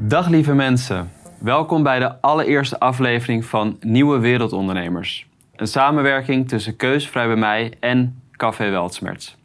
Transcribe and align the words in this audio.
Dag 0.00 0.28
lieve 0.28 0.54
mensen, 0.54 1.10
welkom 1.38 1.82
bij 1.82 1.98
de 1.98 2.20
allereerste 2.20 2.78
aflevering 2.78 3.44
van 3.44 3.76
Nieuwe 3.80 4.18
Wereldondernemers. 4.18 5.26
Een 5.56 5.66
samenwerking 5.66 6.48
tussen 6.48 6.76
Keusvrij 6.76 7.26
bij 7.26 7.36
mij 7.36 7.72
en 7.80 8.22
Café 8.32 8.70
Weltsmerts. 8.70 9.36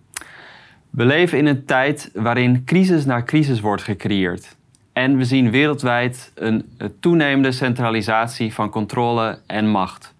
We 0.90 1.06
leven 1.06 1.38
in 1.38 1.46
een 1.46 1.66
tijd 1.66 2.10
waarin 2.14 2.64
crisis 2.66 3.06
na 3.06 3.24
crisis 3.24 3.60
wordt 3.60 3.84
gecreëerd. 3.84 4.56
En 4.92 5.18
we 5.18 5.26
zien 5.26 5.52
wereldwijd 5.52 6.32
een 6.36 6.70
toenemende 7.00 7.52
centralisatie 7.52 8.54
van 8.54 8.70
controle 8.70 9.40
en 9.48 9.68
macht. 9.68 10.14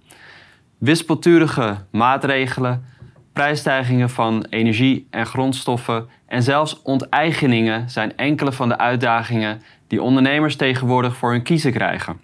Wispelturige 0.78 1.78
maatregelen, 1.92 2.86
prijsstijgingen 3.34 4.10
van 4.10 4.46
energie 4.50 5.08
en 5.10 5.26
grondstoffen 5.26 6.08
en 6.26 6.44
zelfs 6.44 6.82
onteigeningen 6.82 7.90
zijn 7.90 8.18
enkele 8.18 8.52
van 8.52 8.70
de 8.70 8.78
uitdagingen 8.78 9.62
die 9.88 10.02
ondernemers 10.02 10.56
tegenwoordig 10.56 11.18
voor 11.18 11.32
hun 11.32 11.44
kiezen 11.44 11.72
krijgen. 11.72 12.20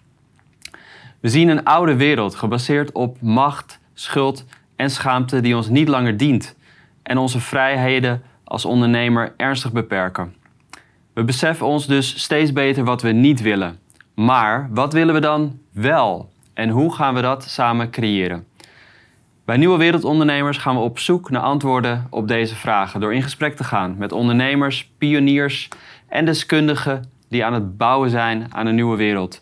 We 1.19 1.30
zien 1.30 1.49
een 1.49 1.63
oude 1.63 1.95
wereld 1.95 2.35
gebaseerd 2.35 2.91
op 2.91 3.21
macht, 3.21 3.80
schuld 3.93 4.45
en 4.75 4.91
schaamte 4.91 5.41
die 5.41 5.55
ons 5.55 5.69
niet 5.69 5.88
langer 5.88 6.17
dient 6.17 6.55
en 7.03 7.17
onze 7.17 7.39
vrijheden 7.39 8.23
als 8.44 8.66
ondernemer 8.66 9.33
ernstig 9.38 9.71
beperken. 9.71 10.35
We 11.13 11.23
beseffen 11.23 11.66
ons 11.66 11.88
dus 11.88 12.21
steeds 12.21 12.53
beter 12.53 12.83
wat 12.83 13.02
we 13.02 13.11
niet 13.11 13.41
willen. 13.41 13.80
Maar 14.16 14.69
wat 14.71 14.94
willen 14.94 15.13
we 15.13 15.19
dan 15.19 15.59
wel? 15.71 16.31
En 16.53 16.69
hoe 16.69 16.94
gaan 16.94 17.13
we 17.13 17.21
dat 17.21 17.44
samen 17.44 17.89
creëren? 17.89 18.45
Bij 19.49 19.58
Nieuwe 19.58 19.77
Wereldondernemers 19.77 20.58
gaan 20.58 20.76
we 20.76 20.81
op 20.81 20.99
zoek 20.99 21.30
naar 21.30 21.41
antwoorden 21.41 22.08
op 22.09 22.27
deze 22.27 22.55
vragen 22.55 22.99
door 22.99 23.13
in 23.13 23.23
gesprek 23.23 23.55
te 23.55 23.63
gaan 23.63 23.95
met 23.98 24.12
ondernemers, 24.12 24.91
pioniers 24.98 25.67
en 26.08 26.25
deskundigen 26.25 27.11
die 27.30 27.45
aan 27.45 27.53
het 27.53 27.78
bouwen 27.78 28.09
zijn 28.09 28.47
aan 28.50 28.66
een 28.66 28.75
nieuwe 28.75 28.97
wereld. 28.97 29.41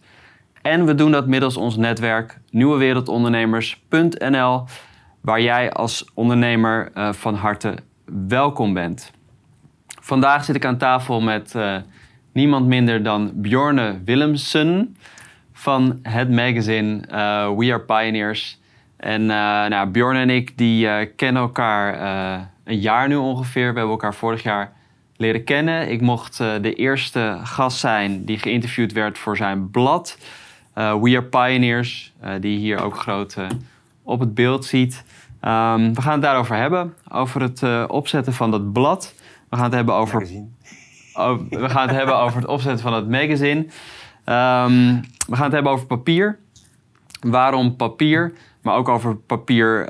En 0.62 0.86
we 0.86 0.96
doen 0.96 1.12
dat 1.12 1.28
middels 1.28 1.58
ons 1.58 1.78
netwerk 1.78 2.40
nieuwewereldondernemers.nl, 2.52 4.64
waar 5.22 5.42
jij 5.42 5.72
als 5.72 6.06
ondernemer 6.14 6.92
uh, 6.96 7.14
van 7.14 7.36
harte 7.36 7.76
welkom 8.28 8.74
bent. 8.74 9.12
Vandaag 10.02 10.44
zit 10.44 10.56
ik 10.56 10.66
aan 10.66 10.78
tafel 10.78 11.22
met 11.22 11.54
uh, 11.56 11.76
niemand 12.32 12.68
minder 12.68 13.04
dan 13.04 13.32
Bjorne 13.34 14.00
Willemsen 14.06 14.98
van 15.54 16.00
het 16.02 16.30
magazine 16.30 17.02
uh, 17.12 17.58
We 17.58 17.74
Are 17.74 17.80
Pioneers. 17.80 18.60
En 18.98 19.26
nou, 19.26 19.90
Bjorn 19.90 20.18
en 20.18 20.30
ik 20.30 20.58
die 20.58 21.06
kennen 21.06 21.42
elkaar 21.42 22.00
een 22.64 22.80
jaar 22.80 23.08
nu 23.08 23.16
ongeveer. 23.16 23.74
We 23.74 23.78
hebben 23.78 23.90
elkaar 23.90 24.16
vorig 24.16 24.44
jaar 24.44 24.74
leren 25.16 25.44
kennen. 25.44 25.92
Ik 25.92 26.02
mocht 26.02 26.38
de 26.38 26.74
eerste 26.74 27.40
gast 27.44 27.78
zijn 27.78 28.26
die 28.26 28.40
geïnterviewd 28.40 28.92
werd 28.92 29.18
voor 29.18 29.38
zijn 29.38 29.72
blad. 29.72 30.18
We 30.74 30.82
Are 30.82 31.24
Pioneers, 31.24 32.14
die 32.40 32.58
hier 32.58 32.84
ook 32.84 32.98
groot 32.98 33.38
op 34.04 34.20
het 34.20 34.34
beeld 34.34 34.66
ziet. 34.66 35.04
Um, 35.42 35.94
we 35.94 36.02
gaan 36.02 36.12
het 36.12 36.22
daarover 36.22 36.56
hebben, 36.56 36.94
over 37.10 37.42
het 37.42 37.88
opzetten 37.88 38.34
van 38.34 38.52
dat 38.52 38.74
blad. 38.74 39.14
We 39.50 39.56
gaan 39.56 39.66
het 39.66 39.74
hebben 39.74 39.96
over, 39.96 40.28
over 41.14 41.46
we 41.50 41.70
gaan 41.70 41.88
het 41.88 41.98
hebben 41.98 42.18
over 42.18 42.40
het 42.40 42.50
opzetten 42.50 42.84
van 42.84 42.94
het 42.94 43.10
magazine. 43.10 43.60
Um, 43.60 45.02
we 45.28 45.36
gaan 45.36 45.44
het 45.44 45.52
hebben 45.52 45.72
over 45.72 45.86
papier. 45.86 46.40
Waarom 47.22 47.76
papier? 47.76 48.34
Maar 48.68 48.76
ook 48.76 48.90
over 48.90 49.16
papier 49.16 49.86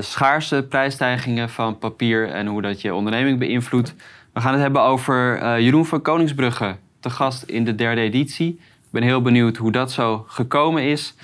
schaarse 0.00 0.66
prijsstijgingen 0.68 1.50
van 1.50 1.78
papier 1.78 2.28
en 2.28 2.46
hoe 2.46 2.62
dat 2.62 2.80
je 2.80 2.94
onderneming 2.94 3.38
beïnvloedt. 3.38 3.94
We 4.32 4.40
gaan 4.40 4.52
het 4.52 4.62
hebben 4.62 4.82
over 4.82 5.42
uh, 5.42 5.58
Jeroen 5.58 5.86
van 5.86 6.02
Koningsbrugge, 6.02 6.76
te 6.98 7.10
gast 7.10 7.42
in 7.42 7.64
de 7.64 7.74
derde 7.74 8.00
editie. 8.00 8.48
Ik 8.50 8.90
ben 8.90 9.02
heel 9.02 9.22
benieuwd 9.22 9.56
hoe 9.56 9.72
dat 9.72 9.92
zo 9.92 10.24
gekomen 10.28 10.82
is. 10.82 11.14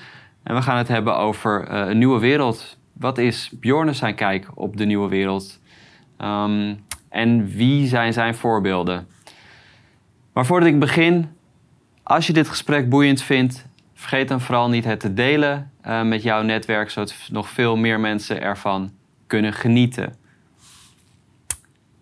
En 0.43 0.55
we 0.55 0.63
gaan 0.63 0.77
het 0.77 0.89
hebben 0.89 1.17
over 1.17 1.69
uh, 1.71 1.89
een 1.89 1.99
nieuwe 1.99 2.19
wereld. 2.19 2.79
Wat 2.93 3.19
is 3.19 3.51
Bjorn 3.61 3.95
zijn 3.95 4.15
kijk 4.15 4.47
op 4.55 4.77
de 4.77 4.85
nieuwe 4.85 5.09
wereld? 5.09 5.61
Um, 6.21 6.85
en 7.09 7.47
wie 7.47 7.87
zijn 7.87 8.13
zijn 8.13 8.35
voorbeelden? 8.35 9.07
Maar 10.33 10.47
voordat 10.47 10.69
ik 10.69 10.79
begin, 10.79 11.29
als 12.03 12.27
je 12.27 12.33
dit 12.33 12.49
gesprek 12.49 12.89
boeiend 12.89 13.23
vindt, 13.23 13.67
vergeet 13.97 14.29
dan 14.29 14.41
vooral 14.41 14.69
niet 14.69 14.85
het 14.85 15.01
te 15.01 15.15
delen 15.15 15.71
uh, 15.87 16.03
met 16.03 16.23
jouw 16.23 16.43
netwerk, 16.43 16.91
zodat 16.91 17.15
nog 17.31 17.49
veel 17.49 17.77
meer 17.77 18.01
mensen 18.01 18.43
ervan 18.43 18.93
kunnen 19.27 19.53
genieten. 19.53 20.17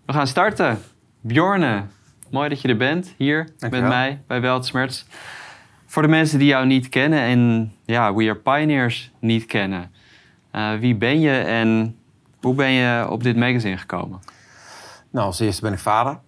We 0.06 0.12
gaan 0.12 0.27
starten. 0.27 0.78
Bjorne, 1.21 1.82
mooi 2.31 2.49
dat 2.49 2.60
je 2.60 2.69
er 2.69 2.77
bent 2.77 3.15
hier 3.16 3.49
met 3.59 3.71
mij 3.71 4.22
bij 4.27 4.41
Weltsmerts. 4.41 5.06
Voor 5.87 6.03
de 6.03 6.09
mensen 6.09 6.38
die 6.38 6.49
jou 6.49 6.66
niet 6.66 6.88
kennen 6.88 7.21
en 7.21 7.72
ja, 7.84 8.15
We 8.15 8.25
Are 8.25 8.34
Pioneers 8.34 9.11
niet 9.19 9.47
kennen. 9.47 9.93
Uh, 10.53 10.75
wie 10.75 10.94
ben 10.94 11.21
je 11.21 11.38
en 11.38 11.99
hoe 12.41 12.55
ben 12.55 12.71
je 12.71 13.06
op 13.11 13.22
dit 13.22 13.37
magazine 13.37 13.76
gekomen? 13.76 14.21
Nou, 15.11 15.26
als 15.26 15.41
eerste 15.41 15.62
ben 15.62 15.72
ik 15.72 15.78
vader. 15.78 16.19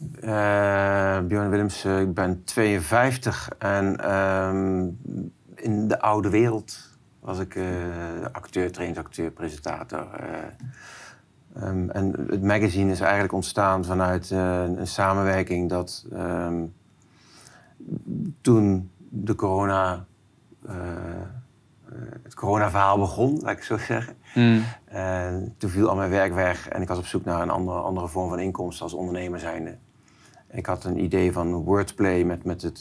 Uh, 0.00 1.20
Bjorn 1.20 1.48
Willems, 1.48 1.84
uh, 1.84 2.00
ik 2.00 2.14
ben 2.14 2.44
52 2.44 3.48
en 3.58 3.96
uh, 4.00 5.64
in 5.64 5.88
de 5.88 6.00
oude 6.00 6.30
wereld 6.30 6.98
was 7.20 7.38
ik 7.38 7.58
acteur, 8.32 8.72
trainingsacteur, 8.72 9.30
presentator. 9.30 10.06
Um, 11.62 11.90
en 11.90 12.26
het 12.28 12.42
magazine 12.42 12.90
is 12.90 13.00
eigenlijk 13.00 13.32
ontstaan 13.32 13.84
vanuit 13.84 14.30
uh, 14.30 14.62
een 14.62 14.86
samenwerking 14.86 15.68
dat 15.68 16.06
um, 16.12 16.74
toen 18.40 18.90
de 19.08 19.34
corona, 19.34 20.06
uh, 20.68 20.74
het 22.22 22.34
coronaverhaal 22.34 22.98
begon, 22.98 23.40
laat 23.40 23.56
ik 23.56 23.62
zo 23.62 23.76
zeggen. 23.88 24.16
Mm. 24.34 24.62
Uh, 24.94 25.26
toen 25.56 25.70
viel 25.70 25.88
al 25.88 25.96
mijn 25.96 26.10
werk 26.10 26.34
weg 26.34 26.68
en 26.68 26.82
ik 26.82 26.88
was 26.88 26.98
op 26.98 27.06
zoek 27.06 27.24
naar 27.24 27.42
een 27.42 27.50
andere, 27.50 27.78
andere 27.78 28.08
vorm 28.08 28.28
van 28.28 28.38
inkomsten 28.38 28.84
als 28.84 28.94
ondernemer 28.94 29.38
zijnde. 29.40 29.76
Ik 30.50 30.66
had 30.66 30.84
een 30.84 31.02
idee 31.02 31.32
van 31.32 31.52
wordplay 31.52 32.22
met, 32.22 32.44
met 32.44 32.62
het, 32.62 32.78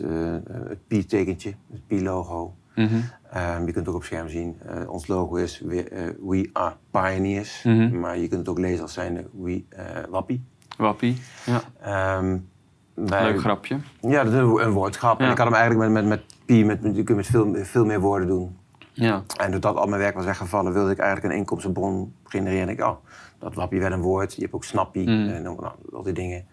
het 0.67 0.87
P-tekentje, 0.87 1.53
het 1.71 1.87
P-logo. 1.87 2.55
Mm 2.75 2.87
-hmm. 2.87 3.03
um, 3.35 3.65
je 3.65 3.71
kunt 3.71 3.75
het 3.75 3.87
ook 3.87 3.95
op 3.95 4.03
scherm 4.03 4.29
zien. 4.29 4.59
Uh, 4.65 4.89
ons 4.89 5.07
logo 5.07 5.35
is 5.35 5.59
we, 5.59 5.91
uh, 5.91 6.29
we 6.29 6.49
are 6.53 6.75
pioneers. 6.91 7.63
Mm 7.63 7.79
-hmm. 7.79 7.99
Maar 7.99 8.17
je 8.17 8.27
kunt 8.27 8.39
het 8.39 8.49
ook 8.49 8.59
lezen 8.59 8.81
als 8.81 8.93
zijnde 8.93 9.25
we, 9.33 9.51
uh, 9.51 9.79
Wappie. 10.09 10.43
Wappie, 10.77 11.17
ja. 11.45 12.17
Um, 12.17 12.49
Leuk 12.95 13.39
grapje. 13.39 13.77
Ja, 14.01 14.23
dat 14.23 14.33
is 14.33 14.39
een 14.39 14.71
woordgrap. 14.71 15.19
Ja. 15.19 15.25
En 15.25 15.31
ik 15.31 15.37
had 15.37 15.47
hem 15.47 15.55
eigenlijk 15.55 15.91
met, 15.91 16.03
met, 16.03 16.09
met 16.09 16.37
Pi, 16.45 16.65
met, 16.65 16.81
met, 16.81 16.95
je 16.95 17.03
kunt 17.03 17.17
met 17.17 17.27
veel, 17.27 17.55
veel 17.55 17.85
meer 17.85 17.99
woorden 17.99 18.27
doen. 18.27 18.57
Ja. 18.95 19.23
En 19.37 19.51
doordat 19.51 19.75
al 19.75 19.87
mijn 19.87 20.01
werk 20.01 20.15
was 20.15 20.25
weggevallen, 20.25 20.73
wilde 20.73 20.91
ik 20.91 20.97
eigenlijk 20.97 21.33
een 21.33 21.39
inkomstenbron 21.39 22.13
genereren. 22.23 22.67
En 22.67 22.73
ik, 22.73 22.81
oh, 22.81 22.95
dat 23.39 23.53
wappie 23.53 23.79
werd 23.79 23.93
een 23.93 24.01
woord. 24.01 24.35
Je 24.35 24.41
hebt 24.41 24.53
ook 24.53 24.63
snappie 24.63 25.09
mm. 25.09 25.27
en 25.29 25.43
nou, 25.43 25.59
al 25.93 26.03
die 26.03 26.13
dingen 26.13 26.45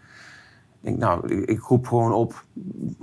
denk, 0.82 0.98
nou, 0.98 1.34
ik 1.44 1.60
roep 1.60 1.86
gewoon 1.86 2.12
op 2.12 2.44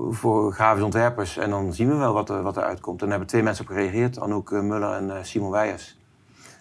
voor 0.10 0.54
grafisch 0.54 0.84
ontwerpers 0.84 1.38
en 1.38 1.50
dan 1.50 1.74
zien 1.74 1.88
we 1.88 1.96
wel 1.96 2.14
wat 2.14 2.30
er, 2.30 2.42
wat 2.42 2.58
er 2.58 2.64
uitkomt. 2.64 3.00
En 3.02 3.08
daar 3.08 3.10
hebben 3.10 3.28
twee 3.28 3.44
mensen 3.44 3.66
op 3.66 3.72
gereageerd, 3.72 4.20
Anouk 4.20 4.52
eh, 4.52 4.62
Muller 4.62 4.94
en 4.94 5.06
uh, 5.06 5.16
Simon 5.22 5.52
Weijers. 5.52 5.98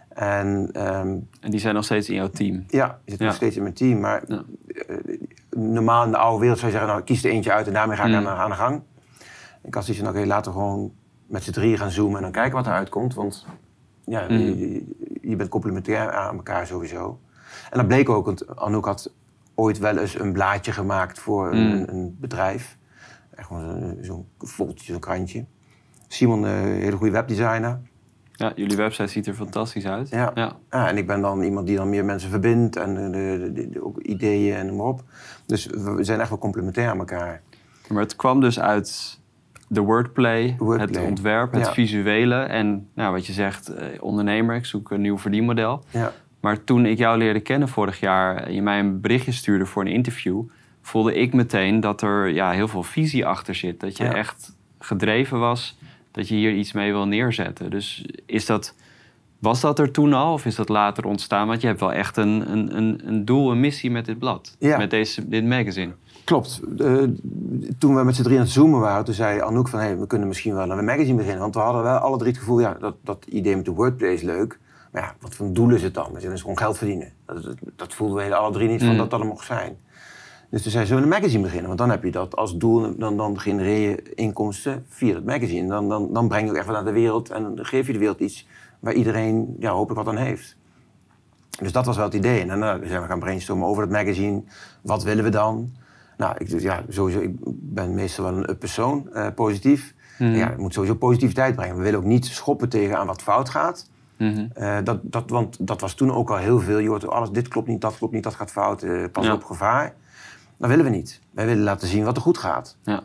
En, 0.08 0.70
um, 0.74 1.28
en 1.40 1.50
die 1.50 1.60
zijn 1.60 1.74
nog 1.74 1.84
steeds 1.84 2.08
in 2.08 2.14
jouw 2.14 2.30
team? 2.30 2.64
Ja, 2.68 2.86
die 2.86 2.96
zitten 3.04 3.26
nog 3.26 3.34
steeds 3.34 3.56
in 3.56 3.62
mijn 3.62 3.74
team. 3.74 4.00
Maar 4.00 4.22
ja. 4.26 4.42
uh, 4.88 5.20
normaal 5.50 6.04
in 6.04 6.10
de 6.10 6.16
oude 6.16 6.40
wereld 6.40 6.58
zou 6.58 6.72
je 6.72 6.78
zeggen, 6.78 6.94
nou, 6.94 7.04
kies 7.04 7.24
er 7.24 7.30
eentje 7.30 7.52
uit 7.52 7.66
en 7.66 7.72
daarmee 7.72 7.96
ga 7.96 8.04
ik 8.04 8.10
mm. 8.10 8.26
aan, 8.26 8.36
aan, 8.36 8.50
de 8.50 8.56
gang. 8.56 8.82
Ik 9.62 9.74
had 9.74 9.84
zoiets 9.84 10.04
van, 10.04 10.12
oké, 10.12 10.26
laten 10.26 10.52
we 10.52 10.58
gewoon 10.58 10.92
met 11.28 11.42
z'n 11.42 11.50
drieën 11.50 11.78
gaan 11.78 11.90
zoomen 11.90 12.16
en 12.16 12.22
dan 12.22 12.32
kijken 12.32 12.54
wat 12.54 12.66
er 12.66 12.72
uitkomt. 12.72 13.14
Want 13.14 13.46
ja, 14.04 14.26
mm. 14.28 14.36
je, 14.38 14.84
je, 15.20 15.36
bent 15.36 15.48
complementair 15.48 16.12
aan 16.12 16.36
elkaar 16.36 16.66
sowieso. 16.66 17.20
En 17.70 17.78
dat 17.78 17.86
bleek 17.88 18.08
ook, 18.08 18.24
want 18.24 18.56
Anouk 18.56 18.84
had 18.84 19.12
ooit 19.54 19.78
wel 19.78 19.96
eens 19.96 20.18
een 20.18 20.32
blaadje 20.32 20.72
gemaakt 20.72 21.18
voor 21.18 21.52
een, 21.52 21.76
mm. 21.76 21.84
een 21.88 22.16
bedrijf. 22.20 22.76
Echt 23.34 23.46
gewoon 23.46 23.96
zo'n 24.00 24.26
foltje, 24.38 24.92
zo'n 24.92 25.00
krantje. 25.00 25.44
Simon, 26.08 26.42
een 26.42 26.76
eh, 26.76 26.82
hele 26.82 26.96
goede 26.96 27.12
webdesigner. 27.12 27.80
Ja, 28.32 28.52
jullie 28.54 28.76
website 28.76 29.08
ziet 29.08 29.26
er 29.26 29.34
fantastisch 29.34 29.86
uit. 29.86 30.08
Ja. 30.08 30.30
ja. 30.34 30.56
en 30.70 30.96
ik 30.96 31.06
ben 31.06 31.20
dan 31.20 31.42
iemand 31.42 31.66
die 31.66 31.76
dan 31.76 31.88
meer 31.88 32.04
mensen 32.04 32.30
verbindt 32.30 32.76
en 32.76 32.94
de, 32.94 33.50
de, 33.52 33.68
de, 33.70 33.84
ook 33.84 33.98
ideeën 33.98 34.56
en 34.56 34.66
noem 34.66 34.76
maar 34.76 34.86
op. 34.86 35.02
Dus 35.46 35.66
we 35.66 36.04
zijn 36.04 36.20
echt 36.20 36.28
wel 36.28 36.38
complementair 36.38 36.90
aan 36.90 36.98
elkaar. 36.98 37.42
Maar 37.88 38.02
het 38.02 38.16
kwam 38.16 38.40
dus 38.40 38.60
uit 38.60 39.20
de 39.68 39.80
wordplay, 39.80 40.56
het 40.58 40.98
ontwerp, 40.98 41.52
het 41.52 41.70
visuele 41.70 42.34
en 42.34 42.88
nou, 42.94 43.12
wat 43.12 43.26
je 43.26 43.32
zegt, 43.32 43.68
eh, 43.68 43.86
ondernemer, 44.00 44.56
ik 44.56 44.64
zoek 44.64 44.90
een 44.90 45.00
nieuw 45.00 45.18
verdienmodel. 45.18 45.84
Ja. 45.90 46.12
Maar 46.40 46.64
toen 46.64 46.86
ik 46.86 46.98
jou 46.98 47.18
leerde 47.18 47.40
kennen 47.40 47.68
vorig 47.68 48.00
jaar 48.00 48.36
en 48.36 48.54
je 48.54 48.62
mij 48.62 48.78
een 48.78 49.00
berichtje 49.00 49.32
stuurde 49.32 49.66
voor 49.66 49.82
een 49.82 49.92
interview, 49.92 50.42
voelde 50.82 51.14
ik 51.14 51.32
meteen 51.32 51.80
dat 51.80 52.02
er 52.02 52.28
ja, 52.28 52.50
heel 52.50 52.68
veel 52.68 52.82
visie 52.82 53.26
achter 53.26 53.54
zit. 53.54 53.80
Dat 53.80 53.96
je 53.96 54.04
echt 54.04 54.56
gedreven 54.78 55.38
was, 55.38 55.78
dat 56.10 56.28
je 56.28 56.34
hier 56.34 56.52
iets 56.52 56.72
mee 56.72 56.92
wil 56.92 57.06
neerzetten. 57.06 57.70
Dus 57.70 58.06
is 58.26 58.46
dat, 58.46 58.74
was 59.38 59.60
dat 59.60 59.78
er 59.78 59.90
toen 59.90 60.12
al 60.12 60.32
of 60.32 60.46
is 60.46 60.54
dat 60.54 60.68
later 60.68 61.04
ontstaan? 61.04 61.46
Want 61.46 61.60
je 61.60 61.66
hebt 61.66 61.80
wel 61.80 61.92
echt 61.92 62.16
een, 62.16 62.52
een, 62.52 62.76
een, 62.76 63.00
een 63.04 63.24
doel, 63.24 63.50
een 63.50 63.60
missie 63.60 63.90
met 63.90 64.04
dit 64.04 64.18
blad, 64.18 64.56
met 64.58 64.90
deze, 64.90 65.28
dit 65.28 65.44
magazine. 65.44 65.92
Klopt. 66.28 66.60
Uh, 66.78 67.08
toen 67.78 67.96
we 67.96 68.04
met 68.04 68.16
z'n 68.16 68.22
drie 68.22 68.36
aan 68.36 68.42
het 68.42 68.52
zoomen 68.52 68.80
waren, 68.80 69.04
toen 69.04 69.14
zei 69.14 69.40
Anouk 69.40 69.68
van... 69.68 69.80
Hey, 69.80 69.98
we 69.98 70.06
kunnen 70.06 70.28
misschien 70.28 70.54
wel 70.54 70.70
een 70.70 70.84
magazine 70.84 71.16
beginnen. 71.16 71.40
Want 71.40 71.54
we 71.54 71.60
hadden 71.60 71.82
wel 71.82 71.96
alle 71.96 72.16
drie 72.16 72.30
het 72.30 72.38
gevoel, 72.38 72.60
ja, 72.60 72.76
dat, 72.80 72.94
dat 73.02 73.24
idee 73.28 73.56
met 73.56 73.64
de 73.64 73.70
wordplay 73.70 74.12
is 74.12 74.22
leuk. 74.22 74.58
Maar 74.92 75.02
ja, 75.02 75.14
wat 75.20 75.34
voor 75.34 75.46
een 75.46 75.52
doel 75.52 75.70
is 75.70 75.82
het 75.82 75.94
dan? 75.94 76.04
We 76.04 76.16
zullen 76.16 76.30
dus 76.30 76.40
gewoon 76.40 76.58
geld 76.58 76.78
verdienen. 76.78 77.12
Dat, 77.26 77.42
dat, 77.42 77.56
dat 77.76 77.94
voelden 77.94 78.28
we 78.28 78.34
alle 78.34 78.52
drie 78.52 78.68
niet 78.68 78.82
van 78.82 78.92
mm. 78.92 78.96
dat 78.96 79.10
dat 79.10 79.20
er 79.20 79.26
mocht 79.26 79.46
zijn. 79.46 79.76
Dus 80.50 80.62
toen 80.62 80.70
zei 80.70 80.86
zullen 80.86 81.02
we 81.02 81.08
een 81.08 81.14
magazine 81.14 81.42
beginnen? 81.42 81.66
Want 81.66 81.78
dan 81.78 81.90
heb 81.90 82.04
je 82.04 82.10
dat 82.10 82.36
als 82.36 82.56
doel, 82.56 82.98
dan, 82.98 83.16
dan 83.16 83.40
genereer 83.40 83.88
je 83.88 84.14
inkomsten 84.14 84.84
via 84.88 85.14
dat 85.14 85.24
magazine. 85.24 85.68
Dan, 85.68 85.88
dan, 85.88 86.12
dan 86.12 86.28
breng 86.28 86.44
je 86.44 86.50
ook 86.50 86.56
echt 86.56 86.66
wat 86.66 86.74
naar 86.74 86.84
de 86.84 86.92
wereld 86.92 87.30
en 87.30 87.42
dan 87.42 87.64
geef 87.64 87.86
je 87.86 87.92
de 87.92 87.98
wereld 87.98 88.20
iets 88.20 88.46
waar 88.80 88.94
iedereen 88.94 89.56
ja, 89.58 89.72
hopelijk 89.72 90.04
wat 90.04 90.14
aan 90.14 90.22
heeft. 90.22 90.56
Dus 91.60 91.72
dat 91.72 91.86
was 91.86 91.96
wel 91.96 92.04
het 92.04 92.14
idee. 92.14 92.40
En 92.40 92.48
dan 92.48 92.80
zijn 92.84 93.02
we 93.02 93.08
gaan 93.08 93.18
brainstormen 93.18 93.66
over 93.66 93.82
het 93.82 93.92
magazine. 93.92 94.42
Wat 94.82 95.02
willen 95.02 95.24
we 95.24 95.30
dan? 95.30 95.72
Nou, 96.18 96.34
ik, 96.38 96.60
ja, 96.60 96.82
sowieso, 96.88 97.20
ik 97.20 97.34
ben 97.44 97.94
meestal 97.94 98.24
wel 98.24 98.48
een 98.48 98.58
persoon, 98.58 99.08
uh, 99.12 99.26
positief. 99.34 99.94
Mm 100.18 100.34
Ja, 100.34 100.50
je 100.50 100.58
moet 100.58 100.72
sowieso 100.74 100.96
positiviteit 100.96 101.54
brengen. 101.56 101.76
We 101.76 101.82
willen 101.82 101.98
ook 101.98 102.04
niet 102.04 102.26
schoppen 102.26 102.68
tegen 102.68 102.98
aan 102.98 103.06
wat 103.06 103.22
fout 103.22 103.48
gaat. 103.48 103.90
Mm 104.16 104.52
dat, 104.84 104.98
dat, 105.02 105.30
want 105.30 105.56
dat 105.60 105.80
was 105.80 105.94
toen 105.94 106.12
ook 106.12 106.30
al 106.30 106.36
heel 106.36 106.60
veel. 106.60 106.78
Je 106.78 106.88
hoort 106.88 107.08
alles, 107.08 107.30
dit 107.30 107.48
klopt 107.48 107.68
niet, 107.68 107.80
dat 107.80 107.96
klopt 107.96 108.12
niet, 108.12 108.22
dat 108.22 108.34
gaat 108.34 108.50
fout. 108.50 108.82
Uh, 108.82 109.04
pas 109.12 109.28
op 109.28 109.44
gevaar. 109.44 109.94
Dat 110.56 110.68
willen 110.68 110.84
we 110.84 110.90
niet. 110.90 111.20
Wij 111.30 111.46
willen 111.46 111.62
laten 111.62 111.88
zien 111.88 112.04
wat 112.04 112.16
er 112.16 112.22
goed 112.22 112.38
gaat. 112.38 112.76
Ja. 112.82 113.02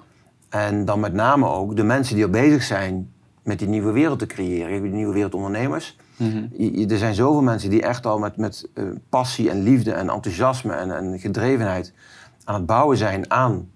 En 0.50 0.86
dan 0.86 1.00
met 1.00 1.14
name 1.14 1.48
ook 1.48 1.76
de 1.76 1.84
mensen 1.84 2.16
die 2.16 2.24
al 2.24 2.30
bezig 2.30 2.64
zijn 2.64 3.12
met 3.44 3.60
die 3.60 3.68
nieuwe 3.68 3.92
wereld 3.92 4.20
te 4.20 4.26
creëren. 4.26 4.82
Die 4.82 4.92
nieuwe 4.92 5.14
wereldondernemers. 5.14 5.98
Mm 6.18 6.52
er 6.90 6.98
zijn 6.98 7.14
zoveel 7.14 7.42
mensen 7.42 7.70
die 7.70 7.82
echt 7.82 8.06
al 8.06 8.20
met, 8.20 8.38
met 8.38 8.70
uh, 8.74 8.86
passie 9.10 9.50
en 9.50 9.64
liefde 9.64 9.92
en 9.92 10.10
enthousiasme 10.10 10.74
en, 10.74 10.96
en, 10.98 11.20
gedrevenheid 11.20 11.94
aan 12.46 12.56
het 12.56 12.66
bouwen 12.66 12.98
zijn 12.98 13.32
aan 13.32 13.72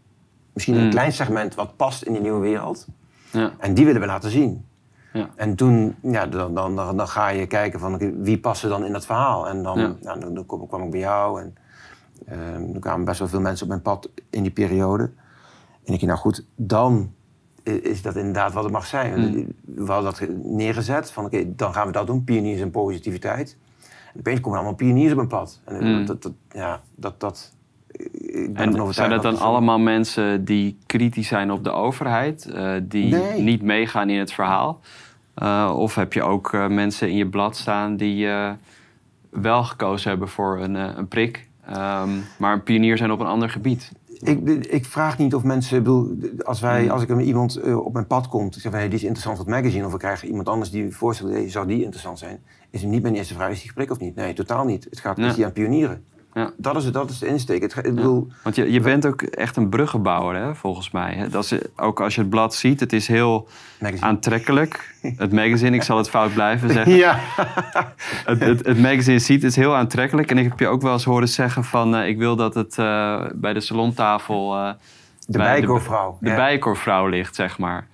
misschien 0.58 0.76
een 0.76 0.82
mhm. 0.82 0.92
klein 0.92 1.12
segment 1.12 1.56
wat 1.56 1.76
past 1.76 2.04
in 2.04 2.14
die 2.14 2.22
nieuwe 2.22 2.40
wereld. 2.40 2.88
Ja. 3.32 3.52
En 3.60 3.74
die 3.74 3.86
willen 3.86 4.02
we 4.02 4.08
laten 4.08 4.32
zien. 4.32 4.66
Ja. 5.14 5.30
En 5.36 5.56
toen, 5.56 5.96
ja, 6.02 6.26
dan, 6.28 6.54
dan, 6.54 6.76
dan, 6.76 7.08
ga 7.08 7.30
je 7.30 7.48
kijken 7.48 7.80
van 7.80 7.98
wie 8.24 8.40
passen 8.40 8.70
dan 8.70 8.86
in 8.86 8.92
dat 8.92 9.06
verhaal. 9.06 9.48
En 9.48 9.64
dan, 9.64 9.98
ja. 10.02 10.16
dan, 10.16 10.34
dan, 10.34 10.46
kwam 10.46 10.84
ik 10.84 10.92
bij 10.92 11.00
jou 11.00 11.42
en 11.42 11.56
uh, 12.30 12.74
er 12.74 12.80
kwamen 12.80 13.06
best 13.06 13.20
wel 13.20 13.28
veel 13.28 13.42
mensen 13.42 13.64
op 13.64 13.70
mijn 13.70 13.82
pad 13.82 14.10
in 14.30 14.42
die 14.42 14.52
periode. 14.52 15.04
En 15.84 15.94
ik 15.94 16.00
dacht, 16.00 16.02
nou 16.02 16.18
goed, 16.18 16.46
dan 16.56 17.14
is 17.64 18.02
dat 18.02 18.16
inderdaad 18.16 18.54
wat 18.54 18.64
het 18.64 18.74
mag 18.74 18.86
zijn. 18.86 19.20
Mm. 19.20 19.48
We 19.86 19.92
hadden 19.92 20.12
dat 20.12 20.30
neergezet, 20.44 21.12
van 21.12 21.26
oké, 21.26 21.56
dan 21.56 21.74
gaan 21.74 21.88
we 21.88 21.94
dat 21.94 22.08
doen, 22.08 22.24
pioniers 22.24 22.62
en 22.62 22.72
positiviteit. 22.72 23.58
En 24.14 24.20
opeens 24.20 24.40
komen 24.40 24.58
allemaal 24.58 24.78
pioniers 24.78 25.12
op 25.12 25.18
mijn 25.18 25.28
pad. 25.28 25.62
En 25.66 26.00
mm. 26.00 26.06
dat, 26.06 26.22
dat, 26.22 26.34
ja, 26.50 26.82
dat, 26.96 27.20
dat, 27.20 27.56
en 28.54 28.94
zijn 28.94 29.10
dat 29.10 29.22
dan 29.22 29.38
allemaal 29.38 29.80
mensen 29.80 30.46
die 30.46 30.78
kritisch 30.86 31.28
zijn 31.28 31.52
op 31.52 31.64
de 31.64 31.72
overheid, 31.72 32.50
uh, 32.54 32.72
die 32.84 33.16
niet 33.38 33.62
meegaan 33.62 34.10
in 34.10 34.20
het 34.20 34.34
verhaal? 34.34 34.80
Uh, 35.44 35.74
of 35.78 35.96
heb 35.96 36.14
je 36.14 36.24
ook 36.24 36.52
uh, 36.54 36.68
mensen 36.68 37.10
in 37.10 37.16
je 37.16 37.28
blad 37.28 37.56
staan 37.56 37.98
die 37.98 38.28
wel 39.30 39.64
gekozen 39.64 40.10
hebben 40.10 40.28
voor 40.28 40.60
een, 40.60 40.76
een 40.76 41.08
prik, 41.08 41.48
um, 41.70 42.24
maar 42.38 42.54
een 42.54 42.64
pionier 42.64 42.98
zijn 42.98 43.12
op 43.12 43.20
een 43.20 43.26
ander 43.26 43.50
gebied? 43.50 43.92
Ik, 44.22 44.50
ik, 44.66 44.86
vraag 44.86 45.18
niet 45.18 45.36
of 45.36 45.44
mensen, 45.44 45.84
bedoel, 45.84 46.18
als, 46.44 46.60
wij, 46.60 46.82
hmm. 46.82 46.90
als 46.90 47.02
ik 47.02 47.08
met 47.08 47.26
iemand 47.26 47.60
uh, 47.66 47.86
op 47.86 47.94
mijn 47.94 48.08
pad 48.08 48.28
komt, 48.28 48.56
ik 48.56 48.62
zeg 48.62 48.72
van 48.72 48.80
hey, 48.80 48.90
die 48.90 48.98
is 48.98 49.04
interessant 49.04 49.38
voor 49.38 49.46
het 49.46 49.56
magazine, 49.56 49.86
of 49.86 49.94
ik 49.94 50.00
krijg 50.00 50.24
iemand 50.24 50.50
anders 50.50 50.72
die 50.72 50.96
voorstelt, 50.96 51.32
hey, 51.32 51.50
zou 51.50 51.68
die 51.68 51.82
interessant 51.82 52.20
zijn, 52.20 52.40
is 52.70 52.82
niet 52.82 53.02
mijn 53.02 53.16
eerste 53.16 53.34
vraag, 53.34 53.50
is 53.50 53.56
die 53.56 53.66
gesprek 53.66 53.92
of 53.92 54.00
niet? 54.00 54.16
Nee, 54.16 54.34
totaal 54.34 54.66
niet. 54.66 54.88
Het 54.90 55.00
gaat, 55.00 55.18
ja. 55.18 55.28
is 55.28 55.44
aan 55.44 55.52
pionieren? 55.52 56.04
Ja. 56.38 56.52
Dat, 56.58 56.76
is, 56.76 56.92
dat 56.92 57.10
is 57.10 57.20
de 57.20 57.28
insteek. 57.28 57.62
Het, 57.62 57.76
ik 57.76 57.96
bedoel, 57.96 58.28
Want 58.44 58.56
je, 58.56 58.72
je 58.72 58.80
bent 58.80 59.06
ook 59.06 59.22
echt 59.22 59.58
een 59.58 59.70
bruggenbouwer, 59.70 60.36
hè, 60.42 60.56
volgens 60.56 60.92
mij. 60.92 61.28
Dat 61.30 61.44
is, 61.44 61.60
ook 61.76 62.02
als 62.02 62.16
je 62.16 62.22
het 62.22 62.30
blad 62.30 62.56
ziet, 62.56 62.80
het 62.80 62.94
is 62.94 63.08
heel 63.08 63.48
aantrekkelijk. 64.00 64.96
Het 65.18 65.32
magazine, 65.32 65.76
ik 65.76 65.84
zal 65.84 65.98
het 65.98 66.10
fout 66.10 66.34
blijven 66.34 66.70
zeggen. 66.70 66.96
Ja. 66.96 67.20
het, 68.26 68.40
het, 68.40 68.66
het, 68.66 68.80
magazine 68.80 69.20
ziet, 69.20 69.44
is 69.44 69.56
heel 69.56 69.76
aantrekkelijk. 69.76 70.32
En 70.32 70.38
ik 70.38 70.50
heb 70.50 70.60
je 70.60 70.68
ook 70.68 70.82
wel 70.82 70.94
eens 70.94 71.04
horen 71.04 71.28
zeggen 71.28 71.64
van... 71.64 71.96
Uh, 71.96 72.08
ik 72.08 72.18
wil 72.18 72.36
dat 72.36 72.56
het 72.56 72.78
uh, 72.78 73.26
bij 73.34 73.54
de 73.54 73.60
salontafel... 73.60 74.56
Uh, 74.56 74.70
de 75.28 75.38
bijkorvrouw. 75.38 76.18
De, 76.20 76.30
de 76.30 76.36
bijkorvrouw 76.36 77.08
ligt, 77.08 77.36
zeg 77.36 77.58
maar. 77.58 77.88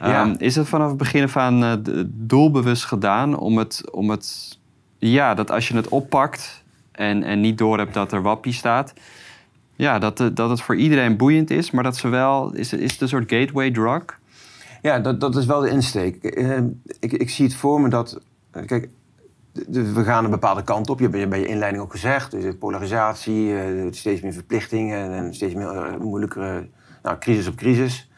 Ja. 0.00 0.22
Um, 0.22 0.34
is 0.38 0.56
het 0.56 0.68
vanaf 0.68 0.88
het 0.88 0.96
begin 0.96 1.22
af 1.22 1.36
aan 1.36 1.82
doelbewust 2.06 2.84
gedaan 2.84 3.38
om 3.38 3.58
het, 3.58 3.90
om 3.90 4.10
het... 4.10 4.58
Ja, 4.98 5.34
dat 5.34 5.50
als 5.50 5.68
je 5.68 5.76
het 5.76 5.88
oppakt 5.88 6.64
en, 6.96 7.22
en 7.22 7.40
niet 7.40 7.58
doorhebt 7.58 7.94
dat 7.94 8.12
er 8.12 8.22
wappie 8.22 8.52
staat. 8.52 8.92
Ja, 9.76 9.98
dat, 9.98 10.30
dat 10.34 10.50
het 10.50 10.60
voor 10.60 10.76
iedereen 10.76 11.16
boeiend 11.16 11.50
is, 11.50 11.70
maar 11.70 11.82
dat 11.82 11.96
ze 11.96 12.08
wel... 12.08 12.54
Is, 12.54 12.72
is 12.72 12.92
het 12.92 13.00
een 13.00 13.08
soort 13.08 13.32
gateway 13.32 13.70
drug? 13.70 14.04
Ja, 14.82 14.98
dat, 14.98 15.20
dat 15.20 15.36
is 15.36 15.46
wel 15.46 15.60
de 15.60 15.70
insteek. 15.70 16.38
Uh, 16.38 16.58
ik, 17.00 17.12
ik 17.12 17.30
zie 17.30 17.44
het 17.44 17.54
voor 17.54 17.80
me 17.80 17.88
dat... 17.88 18.20
Kijk, 18.66 18.88
we 19.68 20.04
gaan 20.04 20.24
een 20.24 20.30
bepaalde 20.30 20.62
kant 20.62 20.90
op. 20.90 21.00
Je 21.00 21.08
hebt 21.08 21.30
bij 21.30 21.40
je 21.40 21.46
inleiding 21.46 21.82
ook 21.82 21.90
gezegd. 21.90 22.30
Dus 22.30 22.54
polarisatie, 22.58 23.48
uh, 23.48 23.86
steeds 23.90 24.20
meer 24.20 24.32
verplichtingen 24.32 25.12
en 25.12 25.34
steeds 25.34 25.54
meer 25.54 25.74
uh, 25.74 25.96
moeilijkere 25.96 26.68
nou, 27.02 27.18
crisis 27.18 27.48
op 27.48 27.56
crisis. 27.56 28.10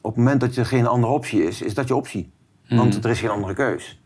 Op 0.00 0.14
het 0.14 0.16
moment 0.16 0.40
dat 0.40 0.56
er 0.56 0.66
geen 0.66 0.86
andere 0.86 1.12
optie 1.12 1.44
is, 1.44 1.62
is 1.62 1.74
dat 1.74 1.88
je 1.88 1.94
optie. 1.96 2.30
Want 2.68 2.96
mm. 2.96 3.02
er 3.02 3.10
is 3.10 3.20
geen 3.20 3.30
andere 3.30 3.54
keus. 3.54 4.00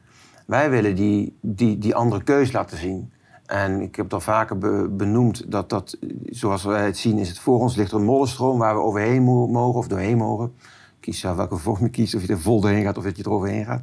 Wij 0.47 0.71
willen 0.71 0.95
die, 0.95 1.37
die, 1.41 1.79
die 1.79 1.95
andere 1.95 2.23
keus 2.23 2.53
laten 2.53 2.79
zien. 2.79 3.13
En 3.55 3.81
ik 3.81 3.97
heb 3.97 4.05
het 4.05 4.15
al 4.15 4.21
vaker 4.21 4.59
benoemd 4.97 5.51
dat 5.51 5.71
dat, 5.71 5.99
zoals 6.27 6.65
wij 6.65 6.85
het 6.85 6.99
zien, 6.99 7.19
is 7.19 7.29
het 7.29 7.39
voor 7.39 7.61
ons 7.61 7.77
ligt 7.77 7.91
er 7.91 7.97
een 7.97 8.05
mollenstroom 8.05 8.59
waar 8.59 8.75
we 8.75 8.81
overheen 8.81 9.23
mogen 9.23 9.79
of 9.79 9.89
doorheen 9.89 10.17
mogen. 10.17 10.55
Kies 11.01 11.21
zelf 11.21 11.37
welke 11.37 11.57
vorm 11.57 11.83
je 11.83 11.89
kiest, 11.89 12.15
of 12.15 12.23
je 12.23 12.29
er 12.29 12.41
vol 12.41 12.61
doorheen 12.61 12.85
gaat 12.85 12.97
of 12.97 13.05
dat 13.05 13.17
je 13.17 13.23
er 13.23 13.31
overheen 13.31 13.65
gaat. 13.65 13.83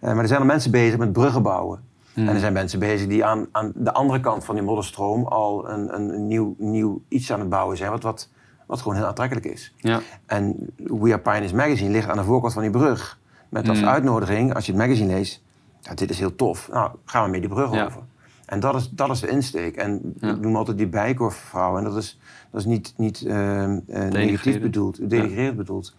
Uh, 0.00 0.12
maar 0.12 0.18
er 0.18 0.28
zijn 0.28 0.40
er 0.40 0.46
mensen 0.46 0.70
bezig 0.70 0.98
met 0.98 1.12
bruggen 1.12 1.42
bouwen. 1.42 1.80
Hmm. 2.14 2.28
En 2.28 2.34
er 2.34 2.40
zijn 2.40 2.52
mensen 2.52 2.78
bezig 2.78 3.08
die 3.08 3.24
aan, 3.24 3.46
aan 3.52 3.72
de 3.74 3.92
andere 3.92 4.20
kant 4.20 4.44
van 4.44 4.54
die 4.54 4.64
modderstroom 4.64 5.24
al 5.24 5.68
een, 5.68 5.94
een, 5.94 6.26
nieuw, 6.26 6.54
nieuw 6.58 7.02
iets 7.08 7.32
aan 7.32 7.40
het 7.40 7.48
bouwen 7.48 7.76
zijn, 7.76 7.90
wat, 7.90 8.02
wat, 8.02 8.28
wat 8.66 8.80
gewoon 8.80 8.96
heel 8.96 9.06
aantrekkelijk 9.06 9.46
is. 9.46 9.74
Ja. 9.76 10.00
En 10.26 10.70
We 10.76 11.12
Are 11.12 11.18
Pioneers 11.18 11.52
Magazine 11.52 11.90
ligt 11.90 12.08
aan 12.08 12.16
de 12.16 12.24
voorkant 12.24 12.52
van 12.52 12.62
die 12.62 12.70
brug. 12.70 13.18
Met 13.48 13.68
als 13.68 13.78
hmm. 13.78 13.88
uitnodiging, 13.88 14.54
als 14.54 14.66
je 14.66 14.72
het 14.72 14.80
magazine 14.80 15.12
leest, 15.12 15.42
ja, 15.80 15.94
dit 15.94 16.10
is 16.10 16.18
heel 16.18 16.34
tof. 16.34 16.68
Nou, 16.72 16.90
gaan 17.04 17.24
we 17.24 17.30
mee 17.30 17.40
die 17.40 17.48
brug 17.48 17.84
over. 17.84 18.02
En 18.48 18.60
dat 18.60 18.74
is, 18.74 18.90
dat 18.90 19.10
is 19.10 19.20
de 19.20 19.28
insteek. 19.28 19.76
En 19.76 20.14
ik 20.20 20.40
noem 20.40 20.56
altijd 20.56 20.78
die 20.78 20.86
bijkorfvrouw. 20.86 21.78
En 21.78 21.84
dat 21.84 21.96
is, 21.96 22.18
dat 22.50 22.60
is 22.60 22.66
niet, 22.66 22.94
niet 22.96 23.22
uh, 23.26 23.74
negatief 24.10 24.60
bedoeld, 24.60 25.10
denigrerend 25.10 25.56
bedoeld. 25.56 25.96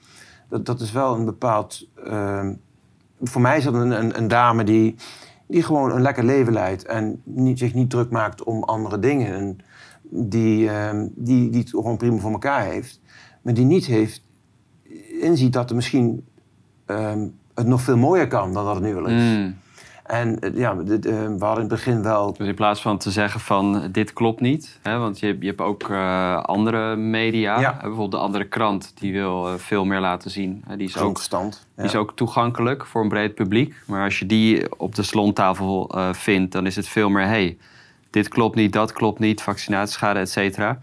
Dat, 0.47 0.65
dat 0.65 0.81
is 0.81 0.91
wel 0.91 1.15
een 1.15 1.25
bepaald... 1.25 1.87
Uh, 2.07 2.49
voor 3.21 3.41
mij 3.41 3.57
is 3.57 3.63
dat 3.63 3.73
een, 3.73 3.91
een, 3.91 4.17
een, 4.17 4.27
dame 4.27 4.63
die, 4.63 4.95
die 5.47 5.63
gewoon 5.63 5.91
een 5.91 6.01
lekker 6.01 6.23
leven 6.23 6.53
leidt. 6.53 6.85
En 6.85 7.21
niet, 7.23 7.59
zich 7.59 7.73
niet 7.73 7.89
druk 7.89 8.09
maakt 8.09 8.43
om 8.43 8.63
andere 8.63 8.99
dingen. 8.99 9.33
En 9.33 9.57
die, 10.01 10.63
uh, 10.63 11.03
die, 11.15 11.49
die 11.49 11.59
het 11.59 11.69
gewoon 11.69 11.97
prima 11.97 12.17
voor 12.17 12.31
elkaar 12.31 12.63
heeft. 12.63 13.01
Maar 13.41 13.53
die 13.53 13.65
niet 13.65 13.85
heeft, 13.85 14.23
inziet 15.21 15.53
dat 15.53 15.69
er 15.69 15.75
misschien 15.75 16.25
ehm, 16.85 17.27
het 17.53 17.67
nog 17.67 17.81
veel 17.81 17.97
mooier 17.97 18.27
kan 18.27 18.53
dan 18.53 18.65
dat 18.65 18.75
het 18.75 18.83
nu 18.83 18.93
wel 18.93 19.07
is. 19.07 19.21
Mm. 19.21 19.55
En 20.09 20.39
eh, 20.39 20.55
ja, 20.55 20.75
we 20.75 21.35
hadden 21.39 21.39
in 21.39 21.59
het 21.59 21.67
begin 21.67 22.03
wel... 22.03 22.33
Dus 22.33 22.47
in 22.47 22.55
plaats 22.55 22.81
van 22.81 22.97
te 22.97 23.11
zeggen 23.11 23.39
van 23.39 23.89
dit 23.91 24.13
klopt 24.13 24.41
niet, 24.41 24.79
hè, 24.81 24.97
want 24.97 25.19
je, 25.19 25.37
je 25.39 25.47
hebt 25.47 25.61
ook 25.61 25.89
uh, 25.89 26.43
andere 26.43 26.95
media, 26.95 27.59
ja. 27.59 27.77
bijvoorbeeld 27.81 28.11
de 28.11 28.17
andere 28.17 28.47
krant, 28.47 28.91
die 28.99 29.13
wil 29.13 29.57
veel 29.57 29.85
meer 29.85 29.99
laten 29.99 30.31
zien. 30.31 30.63
Die 30.77 30.87
is, 30.87 30.97
ook, 30.97 31.17
stand, 31.17 31.67
die 31.75 31.85
is 31.85 31.95
ook 31.95 32.15
toegankelijk 32.15 32.85
voor 32.85 33.01
een 33.01 33.09
breed 33.09 33.35
publiek. 33.35 33.75
Maar 33.85 34.03
als 34.03 34.19
je 34.19 34.25
die 34.25 34.79
op 34.79 34.95
de 34.95 35.03
salontafel 35.03 35.91
uh, 35.95 36.13
vindt, 36.13 36.51
dan 36.51 36.65
is 36.65 36.75
het 36.75 36.87
veel 36.87 37.09
meer... 37.09 37.25
Hey, 37.25 37.57
dit 38.09 38.27
klopt 38.27 38.55
niet, 38.55 38.73
dat 38.73 38.93
klopt 38.93 39.19
niet, 39.19 39.41
vaccinatieschade, 39.41 40.19
et 40.19 40.29
cetera. 40.29 40.79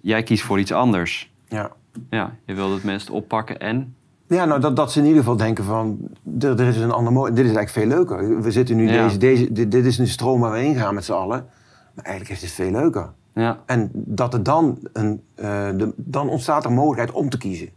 Jij 0.00 0.22
kiest 0.22 0.42
voor 0.42 0.58
iets 0.58 0.72
anders. 0.72 1.30
Ja. 1.48 1.70
Ja, 2.10 2.36
je 2.46 2.54
wil 2.54 2.70
dat 2.70 2.82
mensen 2.82 3.06
het 3.06 3.22
oppakken 3.22 3.58
en 3.60 3.95
ja, 4.28 4.44
nou 4.44 4.60
dat, 4.60 4.76
dat 4.76 4.92
ze 4.92 4.98
in 4.98 5.04
ieder 5.04 5.20
geval 5.20 5.36
denken 5.36 5.64
van, 5.64 5.98
er, 6.40 6.60
er 6.60 6.66
is 6.66 6.76
een 6.76 6.90
ander 6.90 7.34
Dit 7.34 7.44
is 7.44 7.54
eigenlijk 7.54 7.70
veel 7.70 7.86
leuker. 7.86 8.42
We 8.42 8.50
zitten 8.50 8.76
nu 8.76 8.86
deze, 8.86 9.16
deze 9.16 9.52
dit, 9.52 9.70
dit, 9.70 9.84
is 9.84 9.98
een 9.98 10.08
stroom 10.08 10.40
waar 10.40 10.52
we 10.52 10.58
heen 10.58 10.76
gaan 10.76 10.94
met 10.94 11.04
z'n 11.04 11.12
allen. 11.12 11.46
Maar 11.94 12.04
eigenlijk 12.04 12.36
is 12.36 12.42
het 12.42 12.52
veel 12.54 12.70
leuker. 12.70 13.12
Ja. 13.32 13.58
En 13.66 13.90
dat 13.92 14.34
er 14.34 14.42
dan, 14.42 14.78
een, 14.92 15.22
uh, 15.36 15.44
de, 15.76 15.92
dan 15.96 16.28
ontstaat 16.28 16.64
er 16.64 16.72
mogelijkheid 16.72 17.12
om 17.12 17.28
te 17.28 17.38
kiezen. 17.38 17.68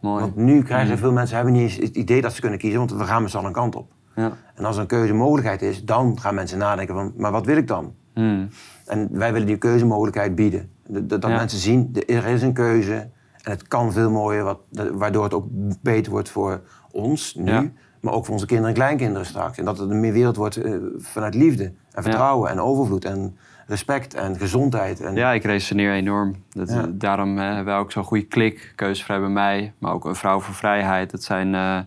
Mooi. 0.00 0.20
Want 0.20 0.36
nu 0.36 0.62
krijgen 0.62 0.90
mm. 0.92 0.98
veel 0.98 1.12
mensen 1.12 1.36
hebben 1.36 1.54
niet 1.54 1.62
eens 1.62 1.76
het 1.76 1.96
idee 1.96 2.20
dat 2.20 2.32
ze 2.32 2.40
kunnen 2.40 2.58
kiezen, 2.58 2.78
want 2.78 2.92
we 2.92 3.04
gaan 3.04 3.22
met 3.22 3.30
z'n 3.30 3.36
allen 3.36 3.48
een 3.48 3.54
kant 3.54 3.76
op. 3.76 3.92
Ja. 4.14 4.32
En 4.54 4.64
als 4.64 4.74
er 4.76 4.80
een 4.80 4.88
keuzemogelijkheid 4.88 5.62
is, 5.62 5.84
dan 5.84 6.20
gaan 6.20 6.34
mensen 6.34 6.58
nadenken 6.58 6.94
van, 6.94 7.12
maar 7.16 7.32
wat 7.32 7.46
wil 7.46 7.56
ik 7.56 7.66
dan? 7.66 7.94
Mm. 8.14 8.48
En 8.86 9.08
wij 9.12 9.32
willen 9.32 9.46
die 9.46 9.56
keuzemogelijkheid 9.56 10.34
bieden. 10.34 10.70
Dat, 10.88 11.20
dat 11.20 11.30
mensen 11.30 11.58
zien, 11.58 11.96
er 12.06 12.26
is 12.26 12.42
een 12.42 12.52
keuze. 12.52 13.10
En 13.48 13.54
het 13.54 13.68
kan 13.68 13.92
veel 13.92 14.10
mooier, 14.10 14.44
wat, 14.44 14.58
waardoor 14.92 15.24
het 15.24 15.34
ook 15.34 15.46
beter 15.82 16.12
wordt 16.12 16.28
voor 16.28 16.60
ons 16.90 17.34
nu, 17.34 17.72
maar 18.00 18.12
ook 18.12 18.24
voor 18.24 18.34
onze 18.34 18.46
kinderen 18.46 18.70
en 18.70 18.76
kleinkinderen 18.76 19.26
straks. 19.26 19.58
En 19.58 19.64
dat 19.64 19.78
het 19.78 19.90
een 19.90 20.00
meer 20.00 20.12
wereld 20.12 20.36
wordt 20.36 20.64
uh, 20.64 20.76
vanuit 20.96 21.34
liefde 21.34 21.72
en 21.92 22.02
vertrouwen 22.02 22.50
en 22.50 22.60
overvloed 22.60 23.04
en, 23.04 23.36
respect 23.66 24.14
en 24.14 24.36
gezondheid. 24.36 25.00
En, 25.00 25.14
Ja, 25.14 25.32
ik 25.32 25.44
resoneer 25.44 25.92
enorm. 25.92 26.34
Dat, 26.48 26.68
Ja. 26.68 26.86
Daarom 26.90 27.38
eh, 27.38 27.44
hebben 27.44 27.64
wij 27.64 27.76
ook 27.76 27.92
zo'n 27.92 28.04
goede 28.04 28.26
klik. 28.26 28.72
Keuzevrij 28.74 29.20
bij 29.20 29.28
mij, 29.28 29.72
maar 29.78 29.92
ook 29.92 30.04
een 30.04 30.14
Vrouw 30.14 30.40
voor 30.40 30.54
Vrijheid. 30.54 31.10
Dat 31.10 31.22
zijn 31.22 31.54
eh, 31.54 31.78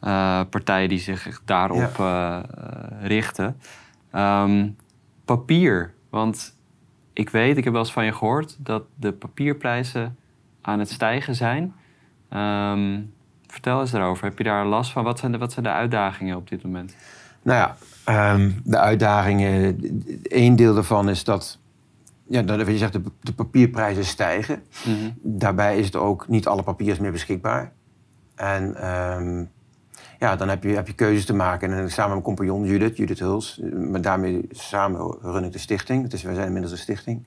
eh, 0.00 0.40
partijen 0.50 0.88
die 0.88 0.98
zich 0.98 1.42
daarop 1.44 1.98
eh, 1.98 2.36
eh, 2.36 2.42
richten. 3.02 3.60
Ehm, 4.10 4.68
papier. 5.24 5.94
Want 6.10 6.56
ik 7.12 7.30
weet, 7.30 7.56
ik 7.56 7.64
heb 7.64 7.72
wel 7.72 7.82
eens 7.82 7.92
van 7.92 8.04
je 8.04 8.12
gehoord... 8.12 8.56
dat 8.58 8.82
de 8.94 9.12
papierprijzen 9.12 10.16
aan 10.60 10.78
het 10.78 10.90
stijgen 10.90 11.34
zijn. 11.34 11.74
Ehm, 12.28 13.00
vertel 13.46 13.80
eens 13.80 13.90
daarover. 13.90 14.24
Heb 14.24 14.38
je 14.38 14.44
daar 14.44 14.66
last 14.66 14.92
van? 14.92 15.04
Wat 15.04 15.18
zijn 15.18 15.32
de, 15.32 15.38
wat 15.38 15.52
zijn 15.52 15.64
de 15.64 15.70
uitdagingen 15.70 16.36
op 16.36 16.48
dit 16.48 16.62
moment? 16.62 16.96
Nou 17.42 17.58
ja, 17.58 17.76
ehm, 18.04 18.50
de 18.64 18.78
uitdagingen. 18.78 19.78
Eén 20.22 20.56
deel 20.56 20.74
daarvan 20.74 21.08
is 21.08 21.24
dat. 21.24 21.58
Ja, 22.26 22.42
dat 22.42 22.66
je 22.66 22.78
zegt, 22.78 22.92
de, 22.92 23.02
de 23.20 23.32
papierprijzen 23.32 24.04
stijgen. 24.04 24.62
Mhm. 24.84 25.10
Daarbij 25.22 25.78
is 25.78 25.86
het 25.86 25.96
ook 25.96 26.28
niet 26.28 26.46
alle 26.46 26.62
papier 26.62 26.90
is 26.90 26.98
meer 26.98 27.12
beschikbaar. 27.12 27.72
En 28.34 28.74
ehm, 28.74 29.44
ja, 30.18 30.36
dan 30.36 30.48
heb 30.48 30.62
je, 30.62 30.74
heb 30.74 30.86
je 30.86 30.92
keuzes 30.92 31.24
te 31.24 31.34
maken. 31.34 31.72
En 31.72 31.90
samen 31.90 32.14
met 32.16 32.24
mijn 32.24 32.36
compagnon 32.36 32.64
Judith, 32.64 32.96
Judith 32.96 33.18
Huls, 33.18 33.60
maar 33.90 34.00
daarmee 34.00 34.46
samen 34.50 35.16
run 35.22 35.44
ik 35.44 35.52
de 35.52 35.58
stichting. 35.58 36.08
Dus 36.08 36.22
wij 36.22 36.34
zijn 36.34 36.46
inmiddels 36.46 36.72
een 36.72 36.78
stichting. 36.78 37.26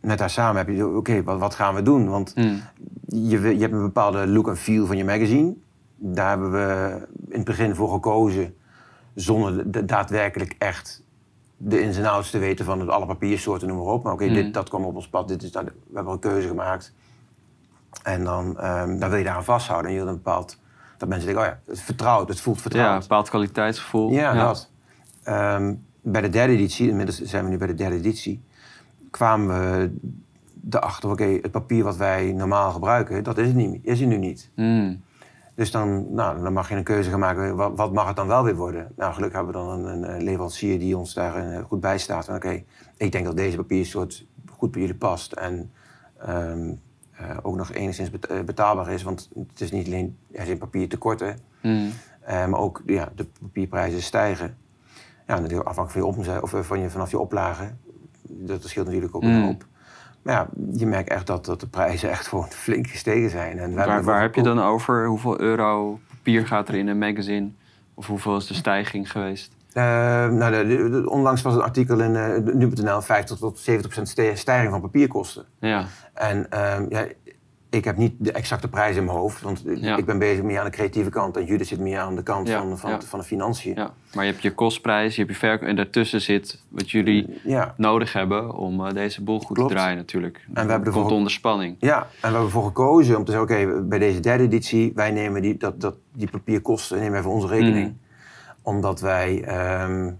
Met 0.00 0.20
haar 0.20 0.30
samen 0.30 0.56
heb 0.66 0.76
je, 0.76 0.86
oké, 0.88 1.22
wat, 1.22 1.38
wat 1.38 1.54
gaan 1.54 1.74
we 1.74 1.82
doen? 1.82 2.08
Want 2.08 2.34
Mm. 2.36 2.62
je, 3.06 3.40
je 3.40 3.60
hebt 3.60 3.72
een 3.72 3.80
bepaalde 3.82 4.26
look 4.26 4.48
en 4.48 4.56
feel 4.56 4.86
van 4.86 4.96
je 4.96 5.04
magazine. 5.04 5.54
Daar 5.96 6.28
hebben 6.28 6.50
we 6.52 6.96
in 7.28 7.36
het 7.36 7.44
begin 7.44 7.74
voor 7.74 7.92
gekozen, 7.92 8.54
zonder 9.14 9.70
de- 9.70 9.84
daadwerkelijk 9.84 10.54
echt 10.58 11.02
de 11.56 11.80
ins 11.80 11.96
en 11.96 12.04
outs 12.06 12.30
te 12.30 12.38
weten 12.38 12.64
van 12.64 12.88
alle 12.90 13.06
papiersoorten, 13.06 13.68
noem 13.68 13.76
maar 13.76 13.86
op. 13.94 14.02
Maar 14.02 14.12
oké, 14.12 14.26
Mm. 14.26 14.34
dit 14.34 14.54
dat 14.54 14.68
kwam 14.68 14.84
op 14.84 14.94
ons 14.96 15.08
pad, 15.08 15.28
dit 15.28 15.42
is 15.42 15.52
dat, 15.52 15.64
we 15.64 15.72
hebben 15.94 16.12
een 16.12 16.18
keuze 16.18 16.48
gemaakt. 16.48 16.92
En 18.02 18.24
dan, 18.24 18.58
ehm, 18.58 18.98
dan 18.98 19.08
wil 19.08 19.18
je 19.18 19.24
daar 19.24 19.34
aan 19.36 19.44
vasthouden. 19.44 19.90
En 19.90 19.96
je 19.96 20.02
wil 20.02 20.10
een 20.12 20.16
bepaald, 20.22 20.58
dat 20.96 21.08
mensen 21.08 21.26
denken, 21.26 21.44
oh 21.46 21.50
ja, 21.52 21.60
het 21.72 21.80
vertrouwd, 21.80 22.28
het 22.28 22.40
voelt 22.40 22.56
Ja, 22.56 22.62
vertrouwd. 22.62 22.94
een 22.94 23.00
bepaald 23.00 23.28
kwaliteitsgevoel. 23.28 24.10
Ja, 24.10 24.34
dat. 24.34 24.70
Ehm, 25.22 25.74
bij 26.02 26.20
de 26.20 26.28
derde 26.28 26.52
editie, 26.52 26.88
inmiddels 26.88 27.20
zijn 27.22 27.44
we 27.44 27.50
nu 27.50 27.56
bij 27.56 27.66
de 27.66 27.74
derde 27.74 27.96
editie, 27.96 28.42
kwamen 29.10 29.48
we 29.48 29.90
erachter, 30.70 31.10
oké, 31.10 31.24
het 31.24 31.50
papier 31.50 31.84
wat 31.84 31.96
wij 31.96 32.32
normaal 32.32 32.70
gebruiken, 32.72 33.24
dat 33.24 33.38
is 33.38 33.46
het, 33.46 33.56
niet, 33.56 33.84
is 33.84 34.00
het 34.00 34.08
nu 34.08 34.16
niet. 34.16 34.50
Mm. 34.54 35.02
Dus 35.58 35.70
dan, 35.70 36.14
nou, 36.14 36.42
dan 36.42 36.52
mag 36.52 36.68
je 36.68 36.74
een 36.74 36.82
keuze 36.82 37.10
gaan 37.10 37.18
maken, 37.18 37.56
wat, 37.56 37.76
wat 37.76 37.92
mag 37.92 38.06
het 38.06 38.16
dan 38.16 38.26
wel 38.26 38.44
weer 38.44 38.56
worden? 38.56 38.92
Nou, 38.96 39.14
gelukkig 39.14 39.36
hebben 39.36 39.60
we 39.60 39.66
dan 39.66 39.86
een, 39.86 40.14
een 40.14 40.22
leverancier 40.22 40.78
die 40.78 40.96
ons 40.96 41.14
daar 41.14 41.36
eh, 41.36 41.64
goed 41.64 41.80
bij 41.80 41.98
staat. 41.98 42.28
Oké, 42.28 42.62
ik 42.96 43.12
denk 43.12 43.24
dat 43.24 43.36
deze 43.36 43.56
papiersoort 43.56 44.26
goed 44.56 44.70
bij 44.70 44.80
jullie 44.80 44.96
past 44.96 45.32
en 45.32 45.72
ehm, 46.18 46.72
eh, 47.12 47.36
ook 47.42 47.56
nog 47.56 47.72
enigszins 47.72 48.10
eh, 48.10 48.40
betaalbaar 48.40 48.92
is. 48.92 49.02
Want 49.02 49.30
het 49.48 49.60
is 49.60 49.70
niet 49.70 49.86
alleen, 49.86 50.16
er 50.32 50.46
zijn 50.46 50.58
papiertekorten, 50.58 51.38
Mm. 51.62 51.90
maar 52.26 52.60
ook 52.60 52.82
ja, 52.86 53.12
de 53.14 53.26
papierprijzen 53.40 54.02
stijgen. 54.02 54.56
Ja, 55.26 55.40
natuurlijk 55.40 55.68
afhankelijk 55.68 55.90
van 55.90 56.00
je, 56.00 56.18
omzet, 56.18 56.42
of 56.42 56.66
van 56.66 56.80
je, 56.80 56.90
vanaf 56.90 57.10
je 57.10 57.18
oplage. 57.18 57.74
Dat 58.28 58.62
scheelt 58.68 58.86
natuurlijk 58.86 59.14
ook 59.16 59.22
Mm. 59.22 59.28
een 59.34 59.42
hoop. 59.44 59.64
Maar 60.22 60.34
ja, 60.34 60.48
je 60.72 60.86
merkt 60.86 61.08
echt 61.08 61.26
dat, 61.26 61.44
dat 61.44 61.60
de 61.60 61.66
prijzen 61.66 62.10
echt 62.10 62.26
gewoon 62.26 62.48
flink 62.64 62.86
gestegen 62.86 63.30
zijn. 63.30 63.58
En 63.58 63.74
Waar, 63.74 64.02
waar 64.04 64.20
heb 64.20 64.34
je 64.34 64.42
dan 64.42 64.60
over? 64.62 65.06
Hoeveel 65.06 65.40
euro 65.40 66.00
papier 66.08 66.46
gaat 66.46 66.68
er 66.68 66.74
in 66.74 66.88
een 66.88 66.98
magazine? 66.98 67.48
Of 67.94 68.06
hoeveel 68.06 68.36
is 68.36 68.46
de 68.46 68.54
stijging 68.54 69.10
geweest? 69.10 69.52
Eh, 69.72 69.82
nou, 70.28 70.50
de, 70.52 70.66
de- 70.76 70.90
de- 70.90 71.10
onlangs 71.10 71.42
was 71.42 71.54
een 71.54 71.60
artikel 71.62 72.00
in 72.00 72.16
eh, 72.16 72.54
nu.nl 72.54 73.00
50 73.02 73.38
tot 73.38 73.58
70 73.58 73.86
procent 73.92 74.08
ste- 74.08 74.32
stijging 74.36 74.70
van 74.70 74.80
papierkosten. 74.80 75.44
Ja, 75.60 75.84
En 76.14 76.50
ehm, 76.50 76.84
ja, 76.88 77.06
ik 77.70 77.84
heb 77.84 77.96
niet 77.96 78.14
de 78.18 78.32
exacte 78.32 78.68
prijs 78.68 78.96
in 78.96 79.04
mijn 79.04 79.16
hoofd, 79.16 79.42
want 79.42 79.62
Ja. 79.74 79.96
ik 79.96 80.04
ben 80.04 80.18
bezig 80.18 80.42
meer 80.42 80.58
aan 80.58 80.64
de 80.64 80.70
creatieve 80.70 81.10
kant 81.10 81.36
en 81.36 81.44
Judith 81.44 81.66
zit 81.66 81.78
meer 81.80 81.98
aan 81.98 82.16
de 82.16 82.22
kant 82.22 82.48
Ja, 82.48 82.58
van, 82.58 82.78
van, 82.78 82.90
ja. 82.90 83.00
van 83.00 83.18
de 83.18 83.24
financiën. 83.24 83.74
ja. 83.74 83.90
Maar 84.14 84.24
je 84.24 84.30
hebt 84.30 84.42
je 84.42 84.54
kostprijs, 84.54 85.14
je 85.16 85.20
hebt 85.22 85.32
je 85.32 85.38
verkoop... 85.38 85.68
En 85.68 85.76
daartussen 85.76 86.20
zit 86.20 86.62
wat 86.68 86.90
jullie 86.90 87.40
Ja. 87.44 87.74
nodig 87.76 88.12
hebben 88.12 88.54
om 88.54 88.86
eh, 88.86 88.92
deze 88.92 89.22
boel 89.22 89.40
goed 89.40 89.56
Klopt. 89.56 89.70
te 89.70 89.76
draaien 89.76 89.96
natuurlijk. 89.96 90.44
we 90.52 90.58
hebben 90.60 90.76
komt 90.82 90.86
ervoor- 90.86 91.10
onder 91.10 91.32
spanning. 91.32 91.76
Ja, 91.78 91.96
en 91.98 92.04
we 92.10 92.18
hebben 92.20 92.40
ervoor 92.42 92.64
gekozen 92.64 93.16
om 93.16 93.24
te 93.24 93.32
zeggen, 93.32 93.56
oké, 93.66 93.82
bij 93.82 93.98
deze 93.98 94.20
derde 94.20 94.42
editie, 94.44 94.92
wij 94.94 95.10
nemen 95.10 95.42
die, 95.42 95.56
dat, 95.56 95.80
dat, 95.80 95.94
die 96.12 96.30
papierkosten 96.30 96.96
nemen 96.96 97.12
wij 97.12 97.22
voor 97.22 97.32
onze 97.32 97.46
rekening. 97.46 97.86
Mm. 97.86 97.98
Omdat 98.62 99.00
wij, 99.00 99.42
ehm, 99.44 100.10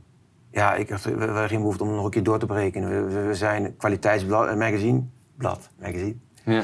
ja, 0.51 0.75
ik 0.75 0.89
had 0.89 1.05
hadden 1.05 1.49
geen 1.49 1.59
behoefte 1.61 1.85
om 1.85 1.91
nog 1.95 2.05
een 2.05 2.11
keer 2.11 2.23
door 2.23 2.39
te 2.39 2.47
berekenen. 2.47 2.91
We, 3.09 3.27
we- 3.27 3.35
zijn 3.35 3.77
kwaliteitsblad, 3.77 4.57
magazine, 4.57 5.03
blad, 5.37 5.71
magazine. 5.81 6.15
Ja. 6.53 6.63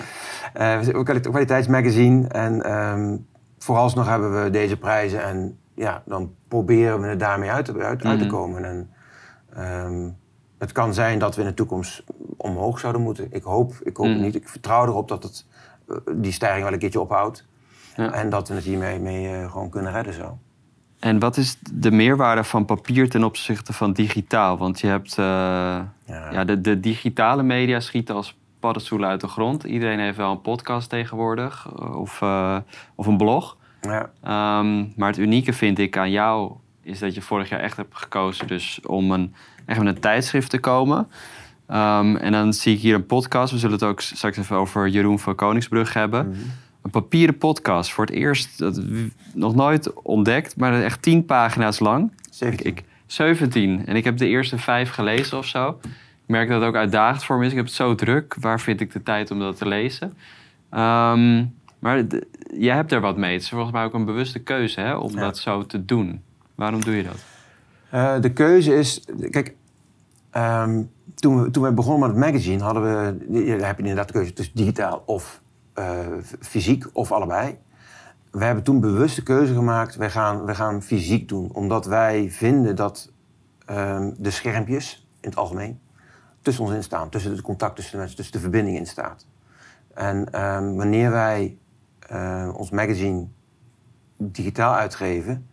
Eh, 0.52 0.78
we 0.78 0.84
zijn 0.84 0.96
een 0.96 1.04
kwali- 1.04 1.20
kwaliteitsmagazine 1.20 2.28
en 2.28 2.62
ehm, 2.62 3.16
vooralsnog 3.58 4.06
hebben 4.08 4.42
we 4.44 4.50
deze 4.50 4.76
prijzen 4.76 5.24
en 5.24 5.58
ja, 5.74 6.02
dan 6.06 6.32
proberen 6.48 7.00
we 7.00 7.06
er 7.06 7.18
daarmee 7.18 7.50
uit 7.50 7.64
te, 7.64 7.78
uit, 7.78 8.00
te 8.00 8.08
Mhm. 8.08 8.26
komen. 8.28 8.64
En, 8.64 8.90
ehm, 9.56 10.08
het 10.58 10.72
kan 10.72 10.94
zijn 10.94 11.18
dat 11.18 11.34
we 11.36 11.42
in 11.42 11.48
de 11.48 11.54
toekomst 11.54 12.04
omhoog 12.36 12.78
zouden 12.78 13.02
moeten. 13.02 13.26
Ik 13.30 13.42
hoop, 13.42 13.72
ik 13.82 13.96
hoop 13.96 14.06
het 14.06 14.14
Mhm. 14.14 14.24
niet. 14.24 14.34
Ik 14.34 14.48
vertrouw 14.48 14.86
erop 14.86 15.08
dat 15.08 15.22
het, 15.22 15.46
eh, 15.88 15.96
die 16.14 16.32
stijging 16.32 16.62
wel 16.64 16.72
een 16.72 16.78
keertje 16.78 17.00
ophoudt. 17.00 17.46
Ja. 17.96 18.12
En 18.12 18.30
dat 18.30 18.48
we 18.48 18.54
het 18.54 18.64
hiermee 18.64 19.00
mee, 19.00 19.28
eh, 19.36 19.50
gewoon 19.50 19.70
kunnen 19.70 19.92
redden 19.92 20.14
zo. 20.14 20.38
En 20.98 21.18
wat 21.18 21.36
is 21.36 21.58
de 21.72 21.90
meerwaarde 21.90 22.44
van 22.44 22.64
papier 22.64 23.08
ten 23.10 23.24
opzichte 23.24 23.72
van 23.72 23.92
digitaal? 23.92 24.58
Want 24.58 24.80
je 24.80 24.86
hebt... 24.86 25.18
eh, 25.18 25.24
ja. 26.06 26.44
de, 26.44 26.60
de 26.60 26.80
digitale 26.80 27.42
media 27.42 27.80
schieten 27.80 28.14
als 28.14 28.38
paddenstoelen 28.64 29.08
uit 29.08 29.20
de 29.20 29.28
grond. 29.28 29.64
Iedereen 29.64 29.98
heeft 29.98 30.16
wel 30.16 30.30
een 30.30 30.40
podcast 30.40 30.88
tegenwoordig. 30.88 31.66
eh, 31.78 31.96
Of, 32.00 32.22
eh, 32.22 32.56
of 32.94 33.06
een 33.06 33.16
blog. 33.16 33.56
Ja. 33.80 34.10
Ehm, 34.22 34.84
maar 34.96 35.08
het 35.08 35.18
unieke 35.18 35.52
vind 35.52 35.78
ik 35.78 35.96
aan 35.96 36.10
jou 36.10 36.52
is 36.82 36.98
dat 36.98 37.14
je 37.14 37.22
vorig 37.22 37.48
jaar 37.48 37.60
echt 37.60 37.76
hebt 37.76 37.96
gekozen 37.96 38.46
dus 38.46 38.80
om 38.86 39.10
een, 39.10 39.34
echt 39.66 39.78
met 39.78 39.94
een 39.94 40.00
tijdschrift 40.00 40.50
te 40.50 40.58
komen. 40.58 41.08
Ehm, 41.66 42.16
en 42.16 42.32
dan 42.32 42.52
zie 42.52 42.74
ik 42.74 42.80
hier 42.80 42.94
een 42.94 43.06
podcast. 43.06 43.52
We 43.52 43.58
zullen 43.58 43.74
het 43.74 43.84
ook 43.84 44.00
straks 44.00 44.36
even 44.36 44.56
over 44.56 44.88
Jeroen 44.88 45.18
van 45.18 45.34
Koningsbrug 45.34 45.92
hebben. 45.92 46.28
Mhm. 46.28 46.38
Een 46.82 46.90
papieren 46.90 47.38
podcast. 47.38 47.92
Voor 47.92 48.04
het 48.04 48.14
eerst, 48.14 48.58
dat, 48.58 48.80
nog 49.34 49.54
nooit 49.54 50.02
ontdekt, 50.02 50.56
maar 50.56 50.82
echt 50.82 51.02
tien 51.02 51.24
pagina's 51.24 51.78
lang. 51.78 52.10
Ik, 52.12 52.18
17. 52.30 52.66
ik, 52.66 52.82
17. 53.06 53.86
En 53.86 53.96
ik 53.96 54.04
heb 54.04 54.16
de 54.16 54.26
eerste 54.26 54.58
vijf 54.58 54.90
gelezen 54.90 55.38
of 55.38 55.46
zo. 55.46 55.78
Ik 56.26 56.30
merk 56.30 56.48
dat 56.48 56.60
het 56.60 56.68
ook 56.68 56.76
uitdagend 56.76 57.24
voor 57.24 57.38
me 57.38 57.44
is. 57.44 57.50
Ik 57.50 57.56
heb 57.56 57.64
het 57.66 57.74
zo 57.74 57.94
druk. 57.94 58.36
Waar 58.40 58.60
vind 58.60 58.80
ik 58.80 58.92
de 58.92 59.02
tijd 59.02 59.30
om 59.30 59.38
dat 59.38 59.56
te 59.56 59.66
lezen? 59.68 60.14
Ehm, 60.70 61.44
maar 61.78 62.06
d- 62.06 62.24
jij 62.56 62.74
hebt 62.74 62.92
er 62.92 63.00
wat 63.00 63.16
mee. 63.16 63.32
Het 63.32 63.42
is 63.42 63.48
volgens 63.48 63.72
mij 63.72 63.84
ook 63.84 63.94
een 63.94 64.04
bewuste 64.04 64.38
keuze 64.38 64.80
hè, 64.80 64.94
om 64.94 65.12
Ja. 65.14 65.20
dat 65.20 65.38
zo 65.38 65.66
te 65.66 65.84
doen. 65.84 66.22
Waarom 66.54 66.80
doe 66.84 66.96
je 66.96 67.02
dat? 67.02 67.24
Eh, 67.90 68.20
de 68.20 68.32
keuze 68.32 68.74
is, 68.76 69.04
kijk, 69.30 69.54
ehm, 70.30 70.82
toen, 71.14 71.42
we, 71.42 71.50
toen 71.50 71.62
we 71.62 71.72
begonnen 71.72 72.00
met 72.08 72.16
het 72.18 72.26
magazine 72.32 72.62
hadden 72.62 72.82
we, 72.82 73.62
heb 73.64 73.76
je 73.76 73.82
inderdaad 73.82 74.06
de 74.06 74.12
keuze 74.12 74.32
tussen 74.32 74.54
digitaal 74.56 75.02
of 75.06 75.42
eh, 75.74 75.98
fysiek 76.40 76.84
of 76.92 77.12
allebei. 77.12 77.56
We 78.30 78.44
hebben 78.44 78.64
toen 78.64 78.80
bewust 78.80 79.16
de 79.16 79.22
keuze 79.22 79.54
gemaakt, 79.54 79.96
wij 79.96 80.10
gaan, 80.10 80.44
wij 80.44 80.54
gaan 80.54 80.82
fysiek 80.82 81.28
doen. 81.28 81.50
Omdat 81.52 81.86
wij 81.86 82.30
vinden 82.30 82.76
dat 82.76 83.12
ehm, 83.66 84.10
de 84.18 84.30
schermpjes 84.30 85.06
in 85.20 85.28
het 85.28 85.38
algemeen 85.38 85.78
tussen 86.44 86.64
ons 86.64 86.72
in 86.72 86.82
staan. 86.82 87.08
Tussen 87.08 87.30
het 87.30 87.40
contact 87.40 87.76
tussen 87.76 87.92
de 87.92 87.98
mensen, 87.98 88.16
tussen 88.16 88.34
de 88.34 88.40
verbinding 88.40 88.76
in 88.76 88.86
staat. 88.86 89.26
En 89.94 90.32
ehm, 90.32 90.74
wanneer 90.74 91.10
wij 91.10 91.56
eh, 92.08 92.50
ons 92.56 92.70
magazine 92.70 93.26
digitaal 94.16 94.74
uitgeven, 94.74 95.46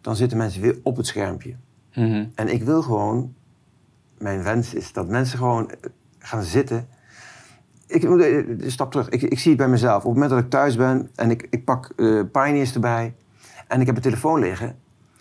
dan 0.00 0.16
zitten 0.16 0.38
mensen 0.38 0.60
weer 0.60 0.78
op 0.82 0.96
het 0.96 1.06
schermpje. 1.06 1.56
Mhm. 1.94 2.26
En 2.34 2.48
ik 2.48 2.62
wil 2.62 2.82
gewoon, 2.82 3.34
mijn 4.18 4.42
wens 4.42 4.74
is 4.74 4.92
dat 4.92 5.08
mensen 5.08 5.38
gewoon 5.38 5.70
eh, 5.70 5.76
gaan 6.18 6.42
zitten. 6.42 6.88
Ik 7.86 8.08
moet 8.08 8.20
eh, 8.20 8.36
een 8.36 8.70
stap 8.70 8.90
terug. 8.90 9.08
Ik, 9.08 9.22
ik 9.22 9.38
zie 9.38 9.50
het 9.50 9.60
bij 9.60 9.68
mezelf. 9.68 9.96
Op 9.96 10.02
het 10.02 10.12
moment 10.12 10.30
dat 10.30 10.38
ik 10.38 10.50
thuis 10.50 10.76
ben 10.76 11.10
en 11.14 11.30
ik, 11.30 11.46
ik 11.50 11.64
pak 11.64 11.92
eh 11.96 12.20
Pioneers 12.32 12.74
erbij 12.74 13.14
en 13.68 13.80
ik 13.80 13.86
heb 13.86 13.96
een 13.96 14.02
telefoon 14.02 14.40
liggen. 14.40 14.78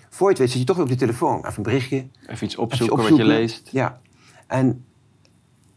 Voor 0.09 0.27
je 0.27 0.33
het 0.33 0.41
weet 0.41 0.51
zit 0.51 0.59
je 0.59 0.65
toch 0.65 0.75
weer 0.75 0.85
op 0.85 0.91
die 0.91 0.99
telefoon. 0.99 1.37
Even 1.37 1.53
een 1.57 1.63
berichtje. 1.63 1.97
Even 1.97 2.09
iets 2.31 2.41
even 2.41 2.59
opzoeken, 2.63 2.95
wat 2.95 3.05
opzoeken. 3.05 3.25
je 3.25 3.39
leest. 3.39 3.69
Ja. 3.71 3.99
En 4.47 4.85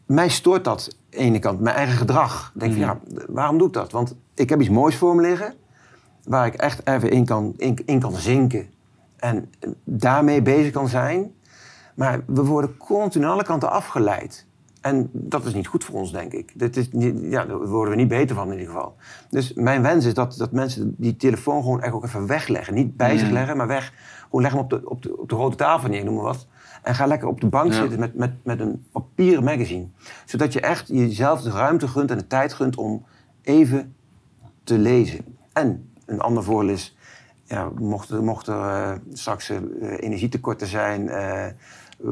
mij 0.07 0.29
stoort 0.29 0.65
dat 0.65 0.89
aan 0.93 0.99
de 1.11 1.17
ene 1.17 1.39
kant, 1.39 1.61
mijn 1.61 1.77
eigen 1.77 1.97
gedrag. 1.97 2.53
Denk 2.55 2.73
van, 2.73 2.81
Mhm. 2.81 2.91
ja, 2.91 3.25
waarom 3.29 3.59
doe 3.59 3.67
ik 3.67 3.73
dat? 3.73 3.93
Want 3.93 4.15
ik 4.35 4.49
heb 4.49 4.61
iets 4.61 4.71
moois 4.71 4.97
voor 4.97 5.15
me 5.15 5.23
liggen, 5.23 5.55
waar 6.25 6.47
ik 6.47 6.55
echt 6.55 6.87
even 6.87 7.11
in 7.11 7.25
kan, 7.25 7.55
in, 7.57 7.79
in 7.87 8.01
kan 8.01 8.15
zinken. 8.17 8.67
En 9.17 9.51
daarmee 9.85 10.43
bezig 10.43 10.73
kan 10.73 10.89
zijn. 10.89 11.33
Maar 11.95 12.21
we 12.27 12.45
worden 12.45 12.77
continu 12.77 13.25
aan 13.25 13.31
alle 13.33 13.45
kanten 13.45 13.71
afgeleid. 13.71 14.47
En 14.81 15.11
dat 15.13 15.45
is 15.45 15.55
niet 15.55 15.67
goed 15.67 15.85
voor 15.85 15.95
ons, 15.99 16.13
denk 16.13 16.33
ik. 16.33 16.59
Dat 16.59 16.77
is 16.77 16.89
ja, 17.21 17.45
daar 17.45 17.67
worden 17.69 17.91
we 17.91 17.97
niet 18.01 18.09
beter 18.09 18.37
van 18.37 18.47
in 18.53 18.59
ieder 18.59 18.73
geval. 18.75 18.97
Dus 19.31 19.53
mijn 19.53 19.83
wens 19.83 20.05
is 20.05 20.15
dat, 20.15 20.35
dat 20.37 20.53
mensen 20.53 20.95
die 20.99 21.17
telefoon 21.17 21.63
gewoon 21.63 21.83
echt 21.83 21.93
ook 21.93 22.05
even 22.05 22.27
wegleggen. 22.27 22.75
Niet 22.75 22.97
bij 22.97 23.19
zich 23.19 23.27
Mm. 23.29 23.33
leggen, 23.33 23.57
maar 23.57 23.67
weg. 23.67 23.93
Gewoon 24.25 24.43
leg 24.43 24.51
hem 24.53 24.61
op 24.61 24.71
de, 24.71 24.89
op 24.89 25.03
de, 25.03 25.19
op 25.19 25.29
de 25.29 25.35
grote 25.35 25.57
tafel 25.57 25.89
neer, 25.89 26.05
noem 26.05 26.15
maar 26.15 26.25
wat. 26.25 26.47
En 26.83 26.95
ga 26.95 27.07
lekker 27.07 27.29
op 27.29 27.41
de 27.41 27.47
bank 27.47 27.73
Ja. 27.73 27.81
zitten 27.81 27.99
met, 27.99 28.15
met, 28.15 28.33
met 28.45 28.61
een 28.61 28.85
papieren 28.93 29.45
magazine. 29.45 29.87
Zodat 30.25 30.53
je 30.53 30.61
echt 30.61 30.89
jezelf 30.89 31.43
de 31.43 31.51
ruimte 31.51 31.89
gunt 31.89 32.11
en 32.11 32.19
de 32.19 32.27
tijd 32.27 32.53
gunt 32.53 32.77
om 32.77 33.05
even 33.43 33.95
te 34.65 34.79
lezen. 34.79 35.25
En 35.53 35.91
een 36.07 36.21
ander 36.21 36.45
voordeel 36.45 36.73
is, 36.73 36.97
ja, 37.45 37.69
mocht, 37.79 38.11
er- 38.11 38.23
mocht 38.23 38.47
er 38.47 38.61
eh, 38.69 38.93
straks 39.13 39.51
eh, 39.51 39.59
energietekorten 39.99 40.67
zijn, 40.67 41.09
eh 41.09 41.47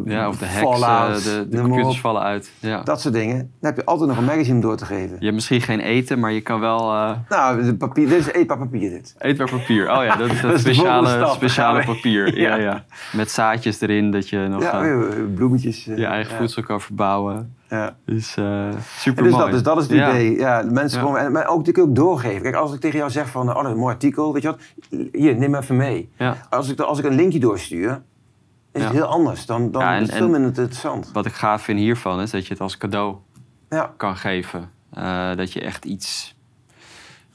Ja, 0.05 0.29
of 0.29 0.39
de 0.39 0.47
hacks, 0.47 0.81
eh, 0.81 1.15
de, 1.15 1.49
de 1.49 1.61
computers 1.61 1.95
op, 1.95 2.01
vallen 2.01 2.23
uit. 2.23 2.51
Ja. 2.59 2.83
dat 2.83 3.01
soort 3.01 3.15
dingen. 3.15 3.37
Dan 3.37 3.49
heb 3.71 3.77
je 3.77 3.85
altijd 3.85 4.09
nog 4.09 4.19
een 4.19 4.25
magazine 4.25 4.55
om 4.55 4.61
door 4.61 4.77
te 4.77 4.85
geven. 4.85 5.17
Je 5.19 5.23
hebt 5.25 5.35
misschien 5.35 5.61
geen 5.61 5.81
eten, 5.81 6.19
maar 6.19 6.33
je 6.33 6.41
kan 6.41 6.61
wel 6.61 6.79
eh 6.93 7.11
Nou, 7.29 7.75
papier, 7.75 8.09
dit 8.09 8.19
is 8.19 8.33
eetbaar 8.33 8.59
papier 8.59 8.91
dit. 8.91 9.15
eetbaar 9.19 9.51
papier. 9.51 9.91
Oh 9.99 10.05
ja, 10.05 10.17
dat 10.17 10.31
is 10.31 10.41
dat, 10.43 10.51
Dat 10.51 10.61
speciale, 10.61 11.09
stap. 11.09 11.35
speciale 11.35 11.79
Ja, 11.79 11.85
papier. 11.85 12.19
Ja. 12.41 12.55
ja. 12.55 12.63
Ja, 12.63 12.85
Met 13.13 13.31
zaadjes 13.31 13.81
erin, 13.81 14.11
dat 14.11 14.29
je 14.29 14.39
nog 14.39 14.63
Ja, 14.63 14.85
eh, 14.85 14.99
bloemetjes. 15.35 15.85
je 15.85 16.07
eigen 16.07 16.33
ja, 16.33 16.39
voedsel 16.39 16.63
kan 16.63 16.81
verbouwen. 16.81 17.55
Ja. 17.69 17.97
Dus 18.07 18.37
En 18.37 18.75
super 18.99 19.23
dus, 19.23 19.33
mooi. 19.33 19.45
dat, 19.45 19.53
dus 19.53 19.63
dat 19.63 19.77
is 19.77 19.83
het 19.83 19.93
idee. 19.93 20.37
Ja, 20.39 20.65
mensen 20.71 21.01
Ja. 21.01 21.05
gewoon, 21.07 21.21
en, 21.21 21.33
maar 21.33 21.47
ook, 21.47 21.65
die 21.65 21.73
kun 21.73 21.83
je 21.83 21.89
ook 21.89 21.95
doorgeven. 21.95 22.43
Kijk, 22.43 22.55
als 22.55 22.75
ik 22.75 22.81
tegen 22.81 22.99
is. 28.73 28.83
Ja. 28.83 28.91
Heel 28.91 29.05
anders. 29.05 29.47
Dan, 29.47 29.71
dan 29.71 29.83
Ja, 29.83 29.95
en- 29.97 30.03
is 30.03 30.11
veel 30.11 30.29
minder 30.29 30.49
interessant. 30.59 31.11
Wat 31.13 31.27
ik 31.27 31.33
gaaf 31.33 31.63
vind 31.63 31.79
hiervan 31.79 32.21
is 32.21 32.31
dat 32.31 32.47
je 32.47 32.53
het 32.53 32.63
als 32.63 32.77
cadeau 32.79 33.17
Ja, 33.69 33.93
kan 33.97 34.17
geven. 34.17 34.71
Eh, 34.93 35.37
dat 35.37 35.53
je 35.53 35.61
echt 35.61 35.85
iets... 35.85 36.37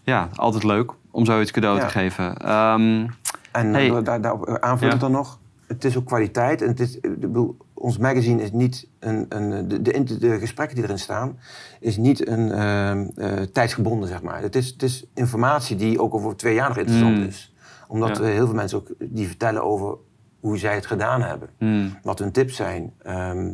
Ja, 0.03 0.29
altijd 0.35 0.63
leuk 0.63 0.91
om 1.11 1.25
zoiets 1.25 1.51
cadeau 1.51 1.79
te 1.79 1.89
geven. 1.89 2.37
Ehm, 2.37 3.07
en 3.51 3.73
Hey. 3.73 3.89
eh, 3.91 4.03
daar, 4.03 4.21
daarop 4.21 4.57
aanvullend 4.59 4.99
dan 5.01 5.11
nog. 5.11 5.39
Het 5.67 5.85
is 5.85 5.97
ook 5.97 6.05
kwaliteit. 6.05 6.61
En 6.61 6.67
het 6.67 6.79
is, 6.79 6.95
ik 6.95 7.19
bedoel, 7.19 7.57
ons 7.73 7.97
magazine 7.97 8.41
is 8.43 8.51
niet 8.51 8.87
een... 8.99 9.25
een 9.29 9.67
de, 9.67 9.81
de, 9.81 10.39
gesprekken 10.39 10.75
die 10.75 10.85
erin 10.85 10.99
staan, 10.99 11.37
is 11.79 11.97
niet 11.97 12.27
een 12.27 12.51
eh, 12.51 13.41
tijdsgebonden, 13.41 14.07
zeg 14.09 14.21
maar. 14.21 14.41
Het 14.41 14.55
is, 14.55 14.67
het 14.69 14.83
is 14.83 15.05
informatie 15.13 15.75
die 15.75 16.01
ook 16.01 16.13
over 16.13 16.35
twee 16.35 16.53
jaar 16.53 16.67
nog 16.67 16.77
interessant 16.77 17.17
Mm. 17.17 17.23
is. 17.23 17.53
Omdat 17.87 18.17
Ja. 18.17 18.23
eh, 18.23 18.29
heel 18.29 18.45
veel 18.45 18.55
mensen 18.55 18.77
ook 18.77 18.87
die 18.99 19.27
vertellen 19.27 19.63
over 19.63 19.97
hoe 20.45 20.57
zij 20.57 20.75
het 20.75 20.85
gedaan 20.85 21.21
hebben. 21.21 21.49
hmm, 21.57 21.97
wat 22.03 22.19
hun 22.19 22.31
tips 22.31 22.55
zijn, 22.55 22.93
ehm, 23.03 23.53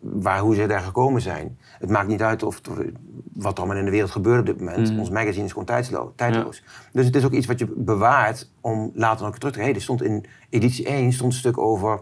waar, 0.00 0.38
hoe 0.40 0.54
ze 0.54 0.66
daar 0.66 0.80
gekomen 0.80 1.20
zijn. 1.20 1.58
Het 1.78 1.90
maakt 1.90 2.08
niet 2.08 2.22
uit 2.22 2.42
of, 2.42 2.60
wat 3.32 3.52
er 3.52 3.58
allemaal 3.58 3.76
in 3.76 3.84
de 3.84 3.90
wereld 3.90 4.10
gebeurt 4.10 4.40
op 4.40 4.46
dit 4.46 4.58
moment. 4.58 4.90
Mhm. 4.90 4.98
Ons 4.98 5.10
magazine 5.10 5.44
is 5.44 5.50
gewoon 5.52 6.12
tijdloos. 6.16 6.62
Dus 6.92 7.06
het 7.06 7.16
is 7.16 7.24
ook 7.24 7.32
iets 7.32 7.46
wat 7.46 7.58
je 7.58 7.66
bewaart 7.76 8.50
om 8.60 8.90
later 8.94 9.26
nog 9.26 9.38
terug 9.38 9.54
te 9.54 9.60
hey, 9.60 9.74
er 9.74 9.80
stond 9.80 10.02
in 10.02 10.24
editie 10.50 10.86
1 10.88 11.12
stond 11.12 11.32
een 11.32 11.38
stuk 11.38 11.58
over 11.58 12.00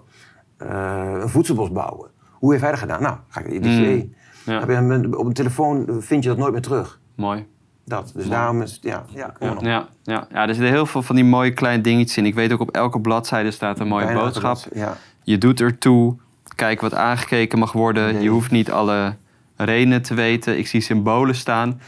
eh, 0.56 1.18
een 1.20 1.28
voedselbos 1.28 1.73
bouwen. 1.73 2.11
Hoe 2.32 2.50
heeft 2.50 2.62
hij 2.62 2.70
dat 2.73 2.80
gedaan? 2.80 3.02
Nou, 3.02 3.16
ga 3.28 3.40
ik 3.40 3.46
naar 3.46 3.54
editie 3.56 3.80
Mhm. 3.80 3.90
1. 3.90 4.14
ja, 4.44 4.58
Heb 4.61 4.68
je 4.68 4.75
een- 4.75 5.16
op 5.16 5.26
een 5.26 5.32
telefoon 5.32 5.87
vind 6.02 6.23
je 6.23 6.28
dat 6.28 6.38
nooit 6.38 6.52
meer 6.52 6.62
terug. 6.62 7.00
mooi. 7.14 7.46
Dat. 7.88 8.12
Dus 8.14 8.28
daarom 8.28 8.62
is 8.62 8.78
ja, 8.82 9.04
ja, 9.08 9.34
Ja, 9.40 9.56
ja, 9.60 9.88
ja. 10.02 10.26
ja, 10.32 10.48
er 10.48 10.54
zitten 10.54 10.72
heel 10.72 10.86
veel 10.86 11.02
van 11.02 11.14
die 11.16 11.24
mooie 11.24 11.52
kleine 11.52 11.82
dingetjes 11.82 12.16
in. 12.16 12.26
Ik 12.26 12.34
weet 12.34 12.52
ook 12.52 12.60
op 12.60 12.70
elke 12.70 13.00
bladzijde 13.00 13.50
staat 13.50 13.80
een 13.80 13.88
mooie 13.88 14.04
Bijna 14.04 14.20
boodschap. 14.20 14.58
Ja. 14.74 14.96
Je 15.22 15.38
doet 15.38 15.60
ertoe. 15.60 16.16
Kijk 16.54 16.80
wat 16.80 16.94
aangekeken 16.94 17.58
mag 17.58 17.72
worden. 17.72 18.12
Nee. 18.14 18.22
Je 18.22 18.28
hoeft 18.28 18.50
niet 18.50 18.70
alle 18.70 19.14
redenen 19.56 20.02
te 20.02 20.14
weten. 20.14 20.58
Ik 20.58 20.66
zie 20.66 20.80
symbolen 20.80 21.34
staan. 21.34 21.80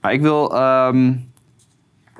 Maar 0.00 0.12
ik 0.12 0.20
wil... 0.20 0.54
ehm, 0.56 1.12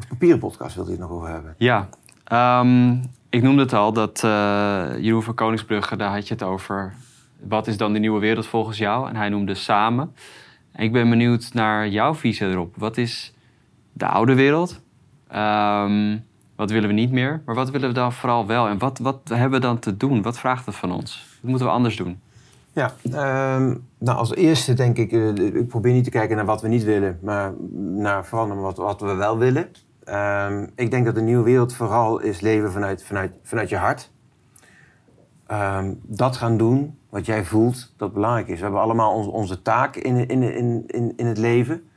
Papieren 0.08 0.38
podcast 0.38 0.74
wilde 0.74 0.90
je 0.90 0.96
het 0.96 1.06
nog 1.08 1.16
over 1.16 1.28
hebben. 1.28 1.54
ja, 1.58 1.88
ehm, 2.24 2.92
ik 3.30 3.42
noemde 3.42 3.62
het 3.62 3.72
al. 3.72 3.92
Dat 3.92 4.24
eh 4.24 4.84
Jeroen 4.98 5.22
van 5.22 5.34
Koningsbrugge, 5.34 5.96
daar 5.96 6.12
had 6.12 6.28
je 6.28 6.34
het 6.34 6.42
over. 6.42 6.92
Wat 7.40 7.66
is 7.66 7.76
dan 7.76 7.92
de 7.92 7.98
nieuwe 7.98 8.20
wereld 8.20 8.46
volgens 8.46 8.78
jou? 8.78 9.08
En 9.08 9.16
hij 9.16 9.28
noemde 9.28 9.54
samen. 9.54 10.14
Ik 10.76 10.92
ben 10.92 11.10
benieuwd 11.10 11.50
naar 11.52 11.88
jouw 11.88 12.14
visie 12.14 12.46
erop. 12.46 12.74
Wat 12.76 12.96
is 12.96 13.34
de 13.92 14.06
oude 14.06 14.34
wereld? 14.34 14.80
Ehm, 15.28 16.18
wat 16.56 16.70
willen 16.70 16.88
we 16.88 16.94
niet 16.94 17.12
meer? 17.12 17.42
Maar 17.46 17.54
wat 17.54 17.70
willen 17.70 17.88
we 17.88 17.94
dan 17.94 18.12
vooral 18.12 18.46
wel? 18.46 18.68
En 18.68 18.78
wat, 18.78 18.98
wat 18.98 19.20
hebben 19.28 19.60
we 19.60 19.66
dan 19.66 19.78
te 19.78 19.96
doen? 19.96 20.22
Wat 20.22 20.38
vraagt 20.38 20.66
het 20.66 20.74
van 20.74 20.92
ons? 20.92 21.38
Wat 21.40 21.50
moeten 21.50 21.66
we 21.66 21.72
anders 21.72 21.96
doen? 21.96 22.20
Ja, 22.72 22.92
ehm, 23.02 23.74
nou 23.98 24.18
als 24.18 24.34
eerste 24.34 24.74
denk 24.74 24.96
ik, 24.96 25.12
eh, 25.12 25.34
ik 25.34 25.68
probeer 25.68 25.92
niet 25.92 26.04
te 26.04 26.10
kijken 26.10 26.36
naar 26.36 26.44
wat 26.44 26.62
we 26.62 26.68
niet 26.68 26.84
willen, 26.84 27.18
maar 27.22 27.52
naar 27.78 28.26
vooral 28.26 28.46
naar 28.46 28.74
wat, 28.74 29.00
we 29.00 29.14
wel 29.14 29.38
willen. 29.38 29.68
Ehm, 30.04 30.66
ik 30.74 30.90
denk 30.90 31.04
dat 31.04 31.14
de 31.14 31.20
nieuwe 31.20 31.44
wereld 31.44 31.74
vooral 31.74 32.18
is 32.18 32.40
leven 32.40 32.72
vanuit, 32.72 33.04
vanuit, 33.04 33.32
vanuit 33.42 33.68
je 33.68 33.76
hart. 33.76 34.10
Dat 36.02 36.36
gaan 36.36 36.56
doen 36.56 36.98
wat 37.12 37.26
jij 37.26 37.44
voelt 37.44 37.92
dat 37.96 38.12
belangrijk 38.12 38.48
is. 38.48 38.56
We 38.56 38.62
hebben 38.62 38.80
allemaal 38.80 39.30
onze 39.30 39.62
taak 39.62 39.96
in, 39.96 40.28
in, 40.28 40.42
in, 40.86 41.12
in, 41.16 41.26
het 41.26 41.38
leven 41.38 41.88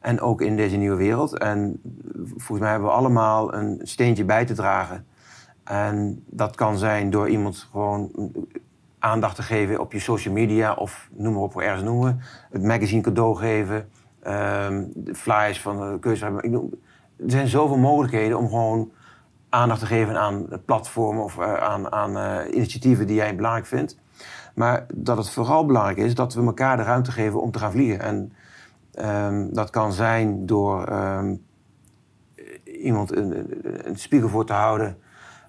en 0.00 0.20
ook 0.20 0.40
in 0.40 0.56
deze 0.56 0.76
nieuwe 0.76 0.96
wereld. 0.96 1.38
En 1.38 1.80
volgens 2.26 2.58
mij 2.58 2.70
hebben 2.70 2.88
we 2.88 2.94
allemaal 2.94 3.54
een 3.54 3.80
steentje 3.82 4.24
bij 4.24 4.44
te 4.44 4.54
dragen. 4.54 5.06
En 5.64 6.24
dat 6.26 6.56
kan 6.56 6.78
zijn 6.78 7.10
door 7.10 7.28
iemand 7.28 7.68
gewoon 7.70 8.10
aandacht 8.98 9.36
te 9.36 9.42
geven 9.42 9.80
op 9.80 9.92
je 9.92 10.00
social 10.00 10.34
media 10.34 10.74
of 10.74 11.08
noem 11.12 11.32
maar 11.32 11.42
op, 11.42 11.52
hoe 11.52 11.62
ergens 11.62 11.82
noemen. 11.82 12.20
Het 12.50 12.62
magazine 12.62 13.02
cadeau 13.02 13.36
geven, 13.36 13.88
ehm, 14.22 14.84
de 14.94 15.14
flyers 15.14 15.60
van 15.60 15.76
de 15.76 15.98
keuze 15.98 16.24
er 16.26 17.30
zijn 17.30 17.48
zoveel 17.48 17.78
mogelijkheden 17.78 18.38
om 18.38 18.48
gewoon 18.48 18.92
aandacht 19.48 19.80
te 19.80 19.86
geven 19.86 20.20
aan 20.20 20.46
platformen 20.64 21.24
of 21.24 21.38
eh, 21.38 21.54
aan, 21.54 21.92
aan 21.92 22.16
eh, 22.16 22.54
initiatieven 22.54 23.06
die 23.06 23.16
jij 23.16 23.36
belangrijk 23.36 23.66
vindt. 23.66 24.00
Maar 24.54 24.86
dat 24.94 25.16
het 25.16 25.30
vooral 25.30 25.66
belangrijk 25.66 25.98
is 25.98 26.14
dat 26.14 26.34
we 26.34 26.42
elkaar 26.42 26.76
de 26.76 26.82
ruimte 26.82 27.12
geven 27.12 27.42
om 27.42 27.50
te 27.50 27.58
gaan 27.58 27.72
vliegen. 27.72 28.00
En 28.00 28.32
ehm, 28.92 29.46
dat 29.52 29.70
kan 29.70 29.92
zijn 29.92 30.46
door 30.46 30.84
ehm, 30.84 31.34
iemand 32.64 33.16
een, 33.16 33.38
een, 33.38 33.88
een 33.88 33.98
spiegel 33.98 34.28
voor 34.28 34.44
te 34.46 34.52
houden 34.52 34.96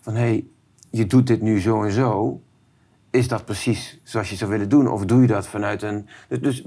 van 0.01 0.13
hé, 0.13 0.19
hey, 0.21 0.45
je 0.89 1.05
doet 1.05 1.27
dit 1.27 1.41
nu 1.41 1.59
zo 1.59 1.83
en 1.83 1.91
zo. 1.91 2.41
Is 3.09 3.27
dat 3.27 3.45
precies 3.45 3.99
zoals 4.03 4.29
je 4.29 4.35
zou 4.35 4.51
willen 4.51 4.69
doen? 4.69 4.87
Of 4.87 5.05
doe 5.05 5.21
je 5.21 5.27
dat 5.27 5.47
vanuit 5.47 5.81
een... 5.81 6.07
Dus, 6.41 6.63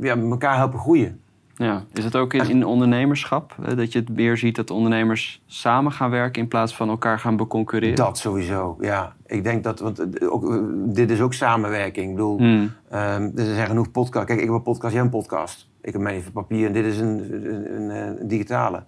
ja, 0.00 0.16
elkaar 0.16 0.56
helpen 0.56 0.78
groeien. 0.78 1.20
Ja, 1.54 1.84
is 1.92 2.04
het 2.04 2.16
ook 2.16 2.32
in, 2.34 2.48
in 2.48 2.64
ondernemerschap? 2.64 3.54
eh, 3.64 3.76
Dat 3.76 3.92
je 3.92 3.98
het 3.98 4.08
meer 4.08 4.36
ziet 4.36 4.56
dat 4.56 4.70
ondernemers 4.70 5.42
samen 5.46 5.92
gaan 5.92 6.10
werken 6.10 6.42
in 6.42 6.48
plaats 6.48 6.76
van 6.76 6.88
elkaar 6.88 7.18
gaan 7.18 7.36
beconcurreren? 7.36 7.96
Dat 7.96 8.18
sowieso, 8.18 8.76
ja. 8.80 9.14
Ik 9.30 9.44
denk 9.44 9.64
dat, 9.64 9.78
want 9.80 9.98
eh, 10.18 10.32
ook, 10.32 10.50
eh, 10.50 10.58
dit 10.74 11.10
is 11.10 11.20
ook 11.20 11.34
samenwerking. 11.34 12.08
Ik 12.08 12.14
bedoel, 12.14 12.38
Hmm. 12.38 12.70
ehm, 12.90 13.22
er 13.36 13.54
zijn 13.54 13.66
genoeg 13.66 13.90
podcasts. 13.90 14.26
Kijk, 14.26 14.38
ik 14.40 14.44
heb 14.46 14.54
een 14.54 14.62
podcast, 14.62 14.92
jij 14.94 15.02
een 15.02 15.10
podcast. 15.10 15.68
Ik 15.80 15.92
heb 15.92 16.02
mijn 16.02 16.16
even 16.16 16.32
papier 16.32 16.66
en 16.66 16.72
dit 16.72 16.84
is 16.84 16.98
een, 16.98 17.32
een, 17.44 17.74
een, 17.74 17.90
een 18.20 18.28
digitale. 18.28 18.82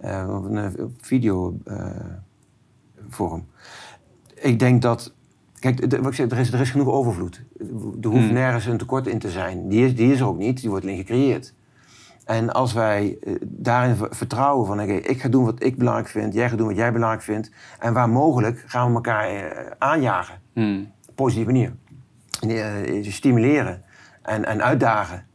eh, 0.00 0.36
of 0.38 0.44
een 0.44 0.56
eh, 0.56 0.84
video 1.00 1.56
eh, 1.64 1.86
vorm. 3.08 3.44
Ik 4.34 4.58
denk 4.58 4.82
dat... 4.82 5.14
Kijk, 5.58 5.90
de- 5.90 5.96
wat 5.98 6.06
ik 6.06 6.14
zeg, 6.14 6.30
er, 6.30 6.38
is, 6.38 6.52
er 6.52 6.60
is 6.60 6.70
genoeg 6.70 6.88
overvloed. 6.88 7.42
Er 8.00 8.08
hoeft 8.08 8.24
Hmm. 8.24 8.32
nergens 8.32 8.66
een 8.66 8.78
tekort 8.78 9.06
in 9.06 9.18
te 9.18 9.30
zijn. 9.30 9.68
Die 9.68 9.84
is, 9.84 9.94
die 9.96 10.12
is 10.12 10.20
er 10.20 10.26
ook 10.26 10.38
niet, 10.38 10.60
die 10.60 10.70
wordt 10.70 10.84
alleen 10.84 10.96
gecreëerd. 10.96 11.54
En 12.24 12.52
als 12.52 12.72
wij 12.72 13.18
eh, 13.22 13.34
daarin 13.42 13.96
ver- 13.96 14.14
vertrouwen 14.16 14.66
van... 14.66 14.80
oké, 14.80 14.92
ik 14.92 15.20
ga 15.20 15.28
doen 15.28 15.44
wat 15.44 15.62
ik 15.62 15.78
belangrijk 15.78 16.08
vind, 16.08 16.34
jij 16.34 16.48
gaat 16.48 16.58
doen 16.58 16.66
wat 16.66 16.76
jij 16.76 16.92
belangrijk 16.92 17.22
vindt... 17.22 17.50
en 17.78 17.92
waar 17.92 18.08
mogelijk 18.08 18.64
gaan 18.66 18.88
we 18.88 18.94
elkaar 18.94 19.28
eh, 19.28 19.70
aanjagen. 19.78 20.40
Hmm. 20.52 20.92
Op 21.08 21.14
positieve 21.16 21.50
manier. 21.50 21.72
Eh, 22.48 23.12
stimuleren 23.12 23.82
en, 24.22 24.44
en 24.44 24.62
uitdagen. 24.62 25.26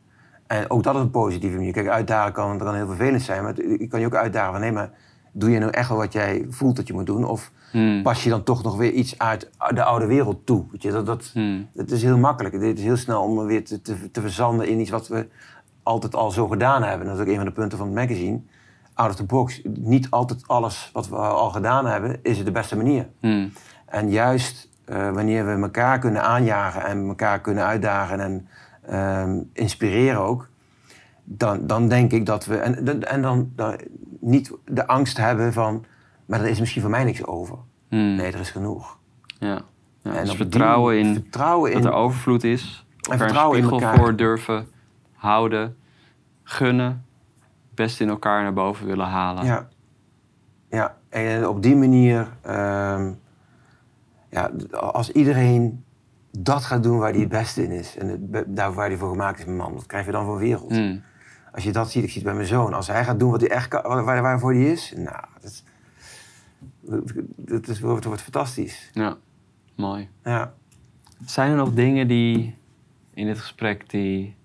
En 0.48 0.70
ook 0.70 0.84
dat 0.84 0.96
op 0.96 1.02
een 1.02 1.10
positieve 1.12 1.56
manier. 1.56 1.74
Kijk, 1.74 1.88
uitdagen 1.88 2.34
kan, 2.34 2.58
kan 2.58 2.76
heel 2.76 2.88
vervelend 2.88 3.22
zijn... 3.22 3.44
maar 3.44 3.60
ik 3.60 3.90
kan 3.90 4.00
je 4.00 4.06
ook 4.06 4.16
uitdagen 4.16 4.52
van... 4.52 4.62
nee, 4.62 4.72
maar 4.72 4.90
doe 5.32 5.50
je 5.52 5.60
nou 5.60 5.72
echt 5.72 5.90
wel 5.90 5.98
wat 5.98 6.14
jij 6.14 6.46
voelt 6.50 6.76
dat 6.76 6.88
je 6.88 6.94
moet 6.94 7.06
doen... 7.06 7.24
of 7.26 7.52
Hmm. 7.72 8.04
pas 8.04 8.24
je 8.24 8.30
dan 8.30 8.44
toch 8.44 8.64
nog 8.64 8.78
weer 8.78 8.92
iets 8.92 9.18
uit 9.20 9.50
de 9.74 9.84
oude 9.84 10.06
wereld 10.06 10.46
toe? 10.46 10.66
Weet 10.72 10.82
je, 10.82 10.92
dat, 10.92 11.06
dat, 11.06 11.30
Hmm. 11.34 11.68
het 11.76 11.92
is 11.92 12.04
heel 12.04 12.18
makkelijk. 12.18 12.56
Het 12.56 12.78
is 12.78 12.84
heel 12.84 12.98
snel 12.98 13.22
om 13.22 13.46
weer 13.46 13.66
te, 13.66 13.82
te, 13.82 14.12
te 14.12 14.22
verzanden 14.22 14.68
in 14.68 14.80
iets 14.80 14.90
wat 14.90 15.08
we 15.08 15.28
altijd 15.88 16.16
al 16.16 16.32
zo 16.32 16.48
gedaan 16.48 16.84
hebben. 16.84 17.08
Dat 17.08 17.16
is 17.16 17.22
ook 17.22 17.28
een 17.28 17.36
van 17.36 17.46
de 17.46 17.52
punten 17.52 17.78
van 17.78 17.88
het 17.88 17.96
magazine. 17.96 18.40
Out 18.94 19.10
of 19.10 19.16
the 19.16 19.24
box. 19.24 19.62
Niet 19.64 20.10
altijd 20.10 20.48
alles 20.48 20.90
wat 20.94 21.10
we 21.10 21.16
al 21.16 21.50
gedaan 21.50 21.86
hebben, 21.86 22.20
is 22.24 22.44
de 22.44 22.52
beste 22.52 22.78
manier. 22.78 23.08
Hmm. 23.20 23.52
En 23.86 24.10
juist 24.10 24.70
eh, 24.86 25.12
wanneer 25.12 25.46
we 25.46 25.62
elkaar 25.62 26.00
kunnen 26.00 26.24
aanjagen 26.24 26.86
en 26.86 27.08
elkaar 27.08 27.42
kunnen 27.42 27.66
uitdagen 27.66 28.20
en 28.20 28.48
ehm, 28.86 29.40
inspireren 29.54 30.22
ook, 30.22 30.50
dan, 31.24 31.68
dan 31.68 31.88
denk 31.88 32.12
ik 32.12 32.26
dat 32.26 32.46
we. 32.46 32.58
En, 32.58 33.04
en 33.04 33.22
dan, 33.22 33.52
dan 33.56 33.76
niet 34.20 34.52
de 34.66 34.88
angst 34.88 35.18
hebben 35.18 35.54
van. 35.54 35.86
Maar 36.26 36.40
er 36.40 36.48
is 36.48 36.60
misschien 36.60 36.82
voor 36.82 36.92
mij 36.92 37.04
niks 37.04 37.26
over. 37.26 37.58
Hmm. 37.90 38.16
Nee, 38.16 38.32
er 38.32 38.40
is 38.40 38.52
genoeg. 38.52 38.98
Ja. 39.40 39.62
Ja, 40.02 40.14
En 40.14 40.26
dus 40.26 40.36
vertrouwen 40.36 41.00
in 41.00 41.14
vertrouwen 41.14 41.72
in 41.72 41.82
dat 41.82 41.92
er 41.92 41.98
overvloed 41.98 42.44
is. 42.44 42.86
Elkaar 43.00 43.18
vertrouwen 43.18 43.58
een 43.58 43.64
in 43.64 43.72
elkaar. 43.72 43.98
voor 43.98 44.16
durven 44.16 44.68
houden. 45.18 45.78
Gunnen. 46.44 47.06
Het 47.40 47.76
beste 47.76 48.04
in 48.04 48.10
elkaar 48.10 48.44
naar 48.44 48.54
boven 48.54 48.86
willen 48.86 49.06
halen. 49.06 49.46
Ja. 49.46 49.68
Ja, 50.70 50.98
en 51.10 51.48
op 51.48 51.64
die 51.64 51.76
manier 51.76 52.30
ehm, 52.42 53.12
ja, 54.30 54.52
als 54.72 55.12
iedereen 55.12 55.84
dat 56.40 56.64
gaat 56.64 56.84
doen 56.84 56.98
waar 56.98 57.12
hij 57.12 57.20
het 57.20 57.30
beste 57.30 57.64
in 57.64 57.72
is... 57.72 57.98
en 57.98 58.08
het, 58.08 58.46
daar 58.48 58.74
waar 58.74 58.88
hij 58.88 58.98
voor 58.98 59.10
gemaakt 59.10 59.40
is, 59.40 59.46
mijn 59.46 59.58
man, 59.58 59.74
wat 59.74 59.86
krijg 59.86 60.06
je 60.06 60.12
dan 60.12 60.26
voor 60.26 60.38
wereld? 60.38 60.70
Mm. 60.70 61.02
Als 61.52 61.64
je 61.64 61.72
dat 61.72 61.92
ziet, 61.92 62.04
ik 62.04 62.10
zie 62.10 62.22
het 62.22 62.30
bij 62.30 62.34
mijn 62.34 62.48
zoon. 62.48 62.74
Als 62.74 62.88
hij 62.88 63.04
gaat 63.04 63.20
doen 63.20 63.32
wat 63.32 63.42
hij 63.42 63.50
echt 63.50 63.68
kan, 63.68 64.04
waar, 64.04 64.22
waarvoor 64.22 64.54
hij 64.54 64.72
is... 64.72 64.94
Nou, 64.98 65.24
dat, 65.42 65.64
dat, 67.36 67.68
is, 67.68 67.80
wordt, 67.80 68.06
wordt 68.06 68.22
fantastisch. 68.22 68.90
Ja, 68.94 69.18
mooi. 69.76 70.10
Ja. 70.24 70.54
Zijn 71.26 71.52
er 71.52 71.58
nog 71.58 71.74
dingen 71.74 72.08
die 72.08 72.58
in 73.14 73.26
dit 73.26 73.40
gesprek 73.40 73.90
die 73.90 74.36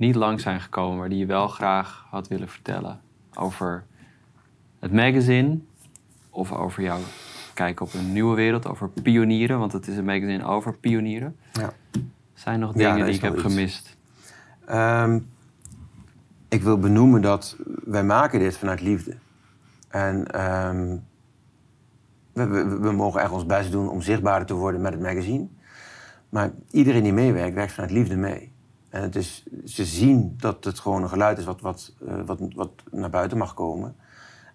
niet 0.00 0.14
lang 0.14 0.40
zijn 0.40 0.60
gekomen, 0.60 0.98
maar 0.98 1.08
die 1.08 1.18
je 1.18 1.26
wel 1.26 1.48
graag 1.48 2.06
had 2.10 2.28
willen 2.28 2.48
vertellen 2.48 3.00
over 3.34 3.84
het 4.78 4.92
magazine 4.92 5.58
of 6.30 6.52
over 6.52 6.82
jouw 6.82 6.98
kijk 7.54 7.80
op 7.80 7.94
een 7.94 8.12
nieuwe 8.12 8.36
wereld, 8.36 8.66
over 8.66 8.88
pionieren, 8.88 9.58
want 9.58 9.72
het 9.72 9.88
is 9.88 9.96
een 9.96 10.04
magazine 10.04 10.44
over 10.44 10.76
pionieren. 10.76 11.36
Ja. 11.52 11.72
Zijn 12.34 12.54
er 12.54 12.60
nog 12.60 12.72
dingen 12.72 13.04
die 13.04 13.14
ik 13.14 13.20
heb 13.20 13.34
iets. 13.34 13.42
gemist? 13.42 13.96
Ehm, 14.66 15.18
ik 16.48 16.62
wil 16.62 16.78
benoemen 16.78 17.22
dat 17.22 17.56
wij 17.84 18.04
maken 18.04 18.38
dit 18.38 18.56
vanuit 18.56 18.80
liefde. 18.80 19.16
En 19.88 20.26
ehm, 20.26 20.96
we, 22.32 22.46
we, 22.46 22.78
we 22.78 22.92
mogen 22.92 23.20
echt 23.20 23.30
ons 23.30 23.46
best 23.46 23.72
doen 23.72 23.88
om 23.88 24.02
zichtbaarder 24.02 24.46
te 24.46 24.54
worden 24.54 24.80
met 24.80 24.92
het 24.92 25.02
magazine. 25.02 25.46
Maar 26.28 26.50
iedereen 26.70 27.02
die 27.02 27.12
meewerkt, 27.12 27.54
werkt 27.54 27.72
vanuit 27.72 27.92
liefde 27.92 28.16
mee. 28.16 28.49
En 28.90 29.02
het 29.02 29.16
is, 29.16 29.46
ze 29.64 29.84
zien 29.84 30.34
dat 30.36 30.64
het 30.64 30.78
gewoon 30.78 31.02
een 31.02 31.08
geluid 31.08 31.38
is 31.38 31.44
wat, 31.44 31.60
wat, 31.60 31.94
eh, 32.06 32.14
wat, 32.26 32.38
wat 32.54 32.70
naar 32.90 33.10
buiten 33.10 33.38
mag 33.38 33.54
komen. 33.54 33.94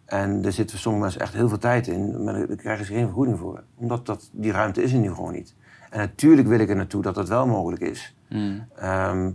En 0.05 0.45
er 0.45 0.51
zit 0.51 0.69
voor 0.71 0.79
sommige 0.79 1.03
mensen 1.03 1.21
echt 1.21 1.33
heel 1.33 1.49
veel 1.49 1.57
tijd 1.57 1.87
in, 1.87 2.23
maar 2.23 2.33
daar 2.47 2.55
krijgen 2.55 2.85
ze 2.85 2.93
geen 2.93 3.05
vergoeding 3.05 3.37
voor. 3.37 3.63
Omdat 3.75 4.05
dat, 4.05 4.29
die 4.33 4.51
ruimte 4.51 4.83
is 4.83 4.93
er 4.93 4.99
nu 4.99 5.09
gewoon 5.13 5.31
niet. 5.33 5.55
En 5.89 5.99
natuurlijk 5.99 6.47
wil 6.47 6.59
ik 6.59 6.69
er 6.69 6.75
naartoe 6.75 7.01
dat 7.01 7.15
dat 7.15 7.27
wel 7.29 7.47
mogelijk 7.47 7.81
is. 7.81 8.15
Mm. 8.29 8.65
Ehm, 8.75 9.31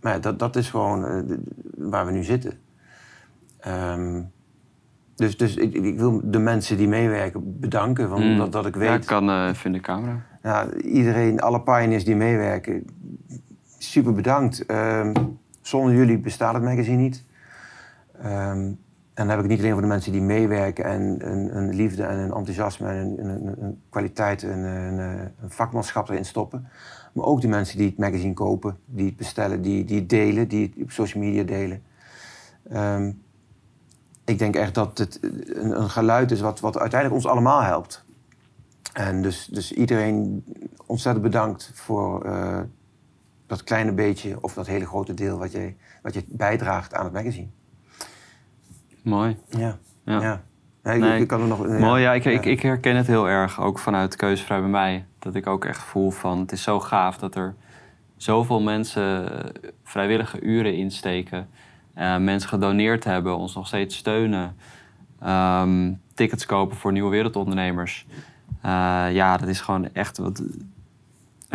maar 0.00 0.12
ja, 0.12 0.18
dat, 0.18 0.38
dat 0.38 0.56
is 0.56 0.70
gewoon 0.70 1.04
eh, 1.06 1.36
waar 1.76 2.06
we 2.06 2.12
nu 2.12 2.22
zitten. 2.24 2.52
Ehm, 3.58 4.22
dus 5.14 5.36
dus 5.36 5.56
ik, 5.56 5.74
ik 5.74 5.98
wil 5.98 6.20
de 6.24 6.38
mensen 6.38 6.76
die 6.76 6.88
meewerken 6.88 7.60
bedanken. 7.60 8.08
Want 8.08 8.24
Mm. 8.24 8.36
dat, 8.36 8.52
dat 8.52 8.66
ik 8.66 8.74
Ja, 8.74 8.80
weet, 8.80 9.00
ik 9.02 9.06
kan 9.06 9.28
eh, 9.30 9.46
even 9.48 9.64
in 9.66 9.72
de 9.72 9.80
camera. 9.80 10.22
ja, 10.42 10.72
iedereen, 10.74 11.40
alle 11.40 11.60
pioneers 11.62 12.04
die 12.04 12.16
meewerken, 12.16 12.84
super 13.90 14.12
bedankt. 14.12 14.66
Ehm, 14.66 15.14
zonder 15.60 15.94
jullie 15.94 16.18
bestaat 16.18 16.54
het 16.54 16.62
magazine 16.62 16.96
niet. 16.96 17.24
Ehm, 18.20 18.72
en 19.16 19.26
dan 19.26 19.28
heb 19.28 19.38
ik 19.38 19.46
niet 19.46 19.58
alleen 19.58 19.72
voor 19.72 19.80
de 19.80 19.86
mensen 19.86 20.12
die 20.12 20.20
meewerken 20.20 20.84
en 20.84 21.28
een, 21.56 21.74
liefde 21.74 22.02
en 22.02 22.18
een 22.18 22.32
enthousiasme 22.32 22.88
en 22.88 23.28
een, 23.28 23.82
kwaliteit 23.88 24.42
en 24.42 24.58
een, 24.58 24.98
een, 24.98 25.32
een 25.40 25.50
vakmanschap 25.50 26.08
erin 26.08 26.24
stoppen. 26.24 26.68
Maar 27.12 27.24
ook 27.24 27.40
de 27.40 27.48
mensen 27.48 27.78
die 27.78 27.86
het 27.86 27.98
magazine 27.98 28.34
kopen, 28.34 28.78
die 28.84 29.06
het 29.06 29.16
bestellen, 29.16 29.62
die, 29.62 29.84
die 29.84 29.98
het 29.98 30.08
delen, 30.08 30.48
die 30.48 30.62
het 30.62 30.82
op 30.82 30.90
social 30.90 31.22
media 31.22 31.42
delen. 31.42 31.82
Ehm, 32.70 33.12
ik 34.24 34.38
denk 34.38 34.56
echt 34.56 34.74
dat 34.74 34.98
het 34.98 35.18
een, 35.22 35.80
een 35.80 35.90
geluid 35.90 36.30
is 36.30 36.40
wat, 36.40 36.60
wat 36.60 36.78
uiteindelijk 36.78 37.22
ons 37.22 37.32
allemaal 37.32 37.62
helpt. 37.62 38.04
En 38.92 39.22
dus, 39.22 39.46
dus 39.46 39.72
iedereen 39.72 40.44
ontzettend 40.86 41.24
bedankt 41.24 41.70
voor 41.74 42.24
eh, 42.24 42.60
dat 43.46 43.64
kleine 43.64 43.92
beetje 43.92 44.42
of 44.42 44.54
dat 44.54 44.66
hele 44.66 44.86
grote 44.86 45.14
deel 45.14 45.38
wat 45.38 45.52
je, 45.52 45.74
wat 46.02 46.14
je 46.14 46.24
bijdraagt 46.28 46.94
aan 46.94 47.04
het 47.04 47.12
magazine. 47.12 47.48
Mooi. 49.02 49.36
Ja. 49.48 49.78
Ja. 50.04 50.20
ja. 50.20 50.42
Nee, 50.82 50.94
ik- 50.96 51.00
Nee, 51.02 51.20
ik 51.20 51.28
kan 51.28 51.40
er 51.40 51.46
nog. 51.46 51.66
Mooi, 51.66 52.02
ja, 52.02 52.12
ik, 52.12 52.24
Ik, 52.24 52.44
ik 52.44 52.60
herken 52.62 52.96
het 52.96 53.06
heel 53.06 53.28
erg, 53.28 53.60
ook 53.60 53.78
vanuit 53.78 54.16
Keuzevrij 54.16 54.60
bij 54.60 54.68
mij. 54.68 55.04
Dat 55.18 55.34
ik 55.34 55.46
ook 55.46 55.64
echt 55.64 55.82
voel 55.82 56.10
van, 56.10 56.38
het 56.38 56.52
is 56.52 56.62
zo 56.62 56.80
gaaf 56.80 57.18
dat 57.18 57.34
er 57.34 57.54
zoveel 58.16 58.60
mensen 58.62 59.42
eh, 59.44 59.50
vrijwillige 59.82 60.40
uren 60.40 60.74
insteken. 60.74 61.48
eh, 61.94 62.16
mensen 62.16 62.48
gedoneerd 62.48 63.04
hebben, 63.04 63.36
ons 63.36 63.54
nog 63.54 63.66
steeds 63.66 63.96
steunen. 63.96 64.56
ehm, 65.20 65.92
tickets 66.14 66.46
kopen 66.46 66.76
voor 66.76 66.92
nieuwe 66.92 67.10
wereldondernemers. 67.10 68.06
Eh, 68.62 69.06
ja, 69.12 69.36
dat 69.36 69.48
is 69.48 69.60
gewoon 69.60 69.88
echt 69.92 70.18
wat... 70.18 70.42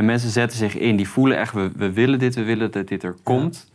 En 0.02 0.08
mensen 0.08 0.30
zetten 0.30 0.58
zich 0.58 0.78
in, 0.78 0.96
die 0.96 1.08
voelen 1.08 1.38
echt, 1.38 1.54
we, 1.54 1.72
we 1.76 1.92
willen 1.92 2.20
dit, 2.20 2.36
we 2.36 2.44
willen 2.44 2.72
dat 2.72 2.88
dit 2.88 3.04
er 3.04 3.16
komt. 3.24 3.72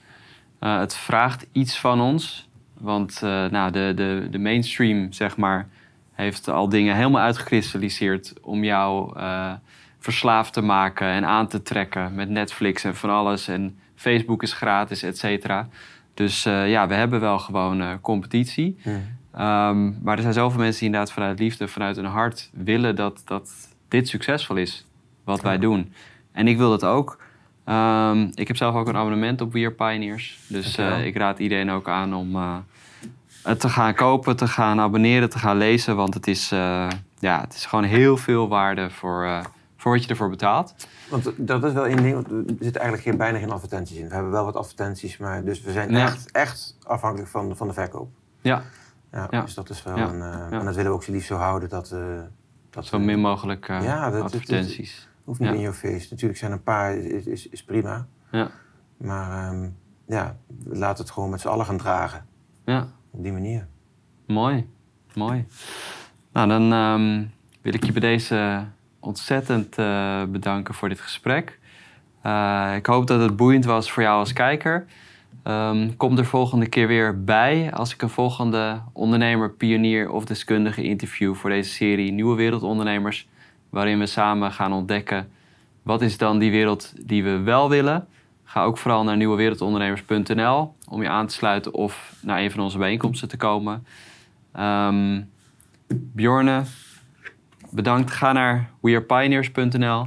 Eh, 0.58 0.78
het 0.78 0.94
vraagt 0.96 1.46
iets 1.52 1.78
van 1.78 2.00
ons. 2.00 2.48
Want 2.78 3.20
eh, 3.22 3.46
nou, 3.46 3.70
de, 3.70 3.92
de, 3.94 4.26
de 4.30 4.38
mainstream, 4.38 5.12
zeg 5.12 5.36
maar, 5.36 5.68
heeft 6.12 6.48
al 6.48 6.68
dingen 6.68 6.96
helemaal 6.96 7.22
uitgekristalliseerd 7.22 8.32
om 8.42 8.64
jou 8.64 9.18
eh, 9.18 9.52
verslaafd 9.98 10.52
te 10.52 10.60
maken 10.60 11.06
en 11.06 11.24
aan 11.24 11.46
te 11.46 11.62
trekken 11.62 12.14
met 12.14 12.28
Netflix 12.28 12.84
en 12.84 12.96
van 12.96 13.10
alles. 13.10 13.48
En 13.48 13.78
Facebook 13.94 14.42
is 14.42 14.52
gratis, 14.52 15.02
et 15.02 15.18
cetera. 15.18 15.68
Dus 16.14 16.42
ja, 16.42 16.88
we 16.88 16.94
hebben 16.94 17.20
wel 17.20 17.38
gewoon 17.38 18.00
competitie. 18.00 18.76
Ehm, 19.32 20.02
maar 20.02 20.16
er 20.16 20.22
zijn 20.22 20.34
zoveel 20.34 20.60
mensen 20.60 20.78
die 20.78 20.88
inderdaad 20.88 21.12
vanuit 21.12 21.38
liefde, 21.38 21.68
vanuit 21.68 21.96
hun 21.96 22.04
hart 22.04 22.50
willen 22.52 22.96
dat, 22.96 23.22
dat 23.24 23.50
dit 23.88 24.08
succesvol 24.08 24.56
is, 24.56 24.86
wat 25.24 25.40
wij 25.40 25.58
doen. 25.58 25.92
En 26.37 26.49
ik 26.49 26.57
wil 26.57 26.70
dat 26.70 26.85
ook. 26.85 27.18
Ehm, 27.64 28.31
ik 28.35 28.49
heb 28.49 28.57
zelf 28.57 28.75
ook 28.75 28.88
een 28.88 28.96
abonnement 28.96 29.40
op 29.40 29.53
We 29.53 29.59
Are 29.59 29.70
Pioneers. 29.70 30.40
Dus 30.49 30.77
eh, 30.77 31.05
ik 31.07 31.16
raad 31.16 31.38
iedereen 31.38 31.70
ook 31.70 31.88
aan 31.88 32.14
om 32.14 32.35
eh, 32.35 32.57
het 33.42 33.61
te 33.61 33.68
gaan 33.68 33.94
kopen, 33.94 34.37
te 34.37 34.49
gaan 34.49 34.81
abonneren, 34.81 35.31
te 35.31 35.38
gaan 35.38 35.57
lezen. 35.57 35.96
Want 35.96 36.14
het 36.14 36.27
is, 36.27 36.53
eh, 36.53 36.88
ja, 37.18 37.40
het 37.40 37.55
is 37.55 37.66
gewoon 37.66 37.85
heel 37.85 38.16
veel 38.16 38.49
waarde 38.49 38.90
voor, 38.90 39.42
voor 39.77 39.92
wat 39.92 40.03
je 40.03 40.09
ervoor 40.09 40.31
betaalt. 40.31 40.75
Want 41.09 41.33
dat 41.37 41.64
is 41.64 41.72
wel 41.72 41.87
één 41.87 42.03
ding, 42.03 42.14
want 42.14 42.31
er 42.31 42.44
zitten 42.46 42.81
eigenlijk 42.81 43.03
geen, 43.03 43.16
bijna 43.16 43.38
geen 43.38 43.51
advertenties 43.51 43.96
in. 43.96 44.09
We 44.09 44.14
hebben 44.14 44.33
wel 44.33 44.44
wat 44.44 44.57
advertenties, 44.57 45.16
maar 45.16 45.44
dus 45.44 45.61
we 45.61 45.72
zijn 45.72 45.90
Ja. 45.90 46.05
echt, 46.05 46.33
echt 46.33 46.77
afhankelijk 46.83 47.31
van, 47.31 47.57
van 47.57 47.66
de 47.66 47.75
verkoop. 47.75 48.09
Ja, 48.40 48.62
Ja, 49.12 49.27
Ja. 49.31 49.40
Dus 49.40 49.55
dat 49.55 49.70
is 49.70 49.83
wel 49.83 49.96
een. 49.96 50.22
En 50.51 50.64
dat 50.64 50.75
willen 50.75 50.90
we 50.90 50.96
ook 50.96 51.03
zo 51.03 51.12
lief 51.12 51.27
zo 51.27 51.37
houden 51.37 51.68
dat. 51.68 51.94
dat 52.70 52.87
zo 52.87 52.99
min 52.99 53.20
mogelijk 53.20 53.70
advertenties. 53.70 55.09
Hoeft 55.26 55.40
niet 55.40 55.48
Ja. 55.48 55.54
in 55.54 55.60
your 55.60 55.76
face. 55.76 56.06
Natuurlijk 56.10 56.38
zijn 56.38 56.52
een 56.52 56.62
paar, 56.62 56.94
is, 56.96 57.24
is, 57.26 57.48
is 57.48 57.64
prima. 57.64 58.06
Ja, 58.30 58.50
Maar 58.96 59.52
ehm, 59.52 59.68
ja, 60.06 60.36
laat 60.64 60.98
het 60.98 61.10
gewoon 61.10 61.30
met 61.30 61.40
z'n 61.40 61.48
allen 61.48 61.66
gaan 61.66 61.78
dragen. 61.78 62.26
ja. 62.64 62.86
Op 63.10 63.22
die 63.22 63.32
manier. 63.32 63.66
Mooi, 64.26 64.68
mooi. 65.14 65.46
Nou, 66.32 66.48
dan 66.48 66.72
ehm, 66.72 67.24
wil 67.62 67.74
ik 67.74 67.84
je 67.84 67.92
bij 67.92 68.00
deze 68.00 68.64
ontzettend 69.00 69.78
eh, 69.78 70.22
bedanken 70.24 70.74
voor 70.74 70.88
dit 70.88 71.00
gesprek. 71.00 71.58
Eh, 72.22 72.72
ik 72.76 72.86
hoop 72.86 73.06
dat 73.06 73.20
het 73.20 73.36
boeiend 73.36 73.64
was 73.64 73.90
voor 73.92 74.02
jou 74.02 74.18
als 74.18 74.32
kijker. 74.32 74.86
Ehm, 75.42 75.90
kom 75.96 76.18
er 76.18 76.24
volgende 76.26 76.66
keer 76.68 76.86
weer 76.86 77.24
bij 77.24 77.72
als 77.72 77.94
ik 77.94 78.02
een 78.02 78.08
volgende 78.08 78.80
ondernemer, 78.92 79.50
pionier 79.50 80.10
of 80.10 80.24
deskundige 80.24 80.82
interview 80.82 81.34
voor 81.34 81.50
deze 81.50 81.70
serie 81.70 82.12
Nieuwe 82.12 82.36
Wereldondernemers, 82.36 83.28
waarin 83.70 83.98
we 83.98 84.07
samen 84.07 84.52
gaan 84.52 84.72
ontdekken 84.72 85.29
wat 85.83 86.02
is 86.02 86.18
dan 86.18 86.38
die 86.38 86.50
wereld 86.50 86.92
die 87.07 87.24
we 87.24 87.38
wel 87.38 87.68
willen. 87.68 88.07
Ga 88.44 88.64
ook 88.64 88.79
vooral 88.79 89.05
naar 89.05 89.16
nieuwewereldondernemers.nl 89.16 90.74
om 90.88 91.02
je 91.02 91.09
aan 91.09 91.26
te 91.26 91.35
sluiten 91.35 91.74
of 91.74 92.14
naar 92.22 92.40
een 92.40 92.50
van 92.50 92.61
onze 92.61 92.79
bijeenkomsten 92.79 93.29
te 93.29 93.37
komen. 93.37 93.87
Ehm 94.52 95.20
Bjorne, 95.88 96.62
bedankt. 97.70 98.11
Ga 98.11 98.33
naar 98.33 98.70
wearepioneers.nl. 98.81 100.07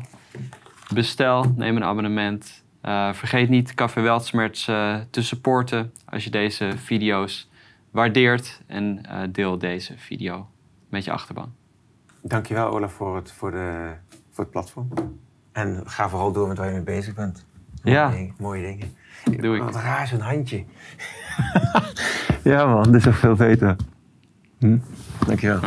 Bestel, 0.93 1.53
neem 1.55 1.75
een 1.75 1.83
abonnement. 1.83 2.63
Eh, 2.81 3.13
vergeet 3.13 3.49
niet 3.49 3.73
Café 3.73 4.01
Weltsmerts 4.01 4.67
eh, 4.67 4.99
te 5.09 5.21
supporten 5.21 5.93
als 6.05 6.23
je 6.23 6.29
deze 6.29 6.71
video's 6.75 7.49
waardeert. 7.91 8.61
En 8.67 9.05
eh, 9.05 9.21
deel 9.29 9.57
deze 9.57 9.93
video 9.97 10.47
met 10.89 11.03
je 11.03 11.11
achterban. 11.11 11.58
Dankjewel 12.21 12.67
Olaf 12.69 12.93
voor 12.93 13.15
het, 13.15 13.31
voor, 13.31 13.51
de, 13.51 13.91
voor 14.31 14.43
het 14.43 14.53
platform. 14.53 14.87
En 15.51 15.81
ga 15.85 16.09
vooral 16.09 16.31
door 16.31 16.47
met 16.47 16.57
waar 16.57 16.67
je 16.67 16.73
mee 16.73 16.81
bezig 16.83 17.13
bent. 17.15 17.45
Mooie 17.83 17.97
Ja. 17.97 18.09
dingen, 18.09 18.35
mooie 18.39 18.61
dingen. 18.65 18.95
Doe 19.41 19.55
ik. 19.55 19.61
Wat 19.63 19.75
raar 19.75 20.07
zo'n 20.07 20.19
handje. 20.19 20.63
ja 22.43 22.65
man, 22.65 22.83
dit 22.83 22.95
is 22.95 23.03
toch 23.03 23.17
veel 23.17 23.35
beter. 23.35 23.75
Hm? 24.59 24.77
Dankjewel. 25.25 25.59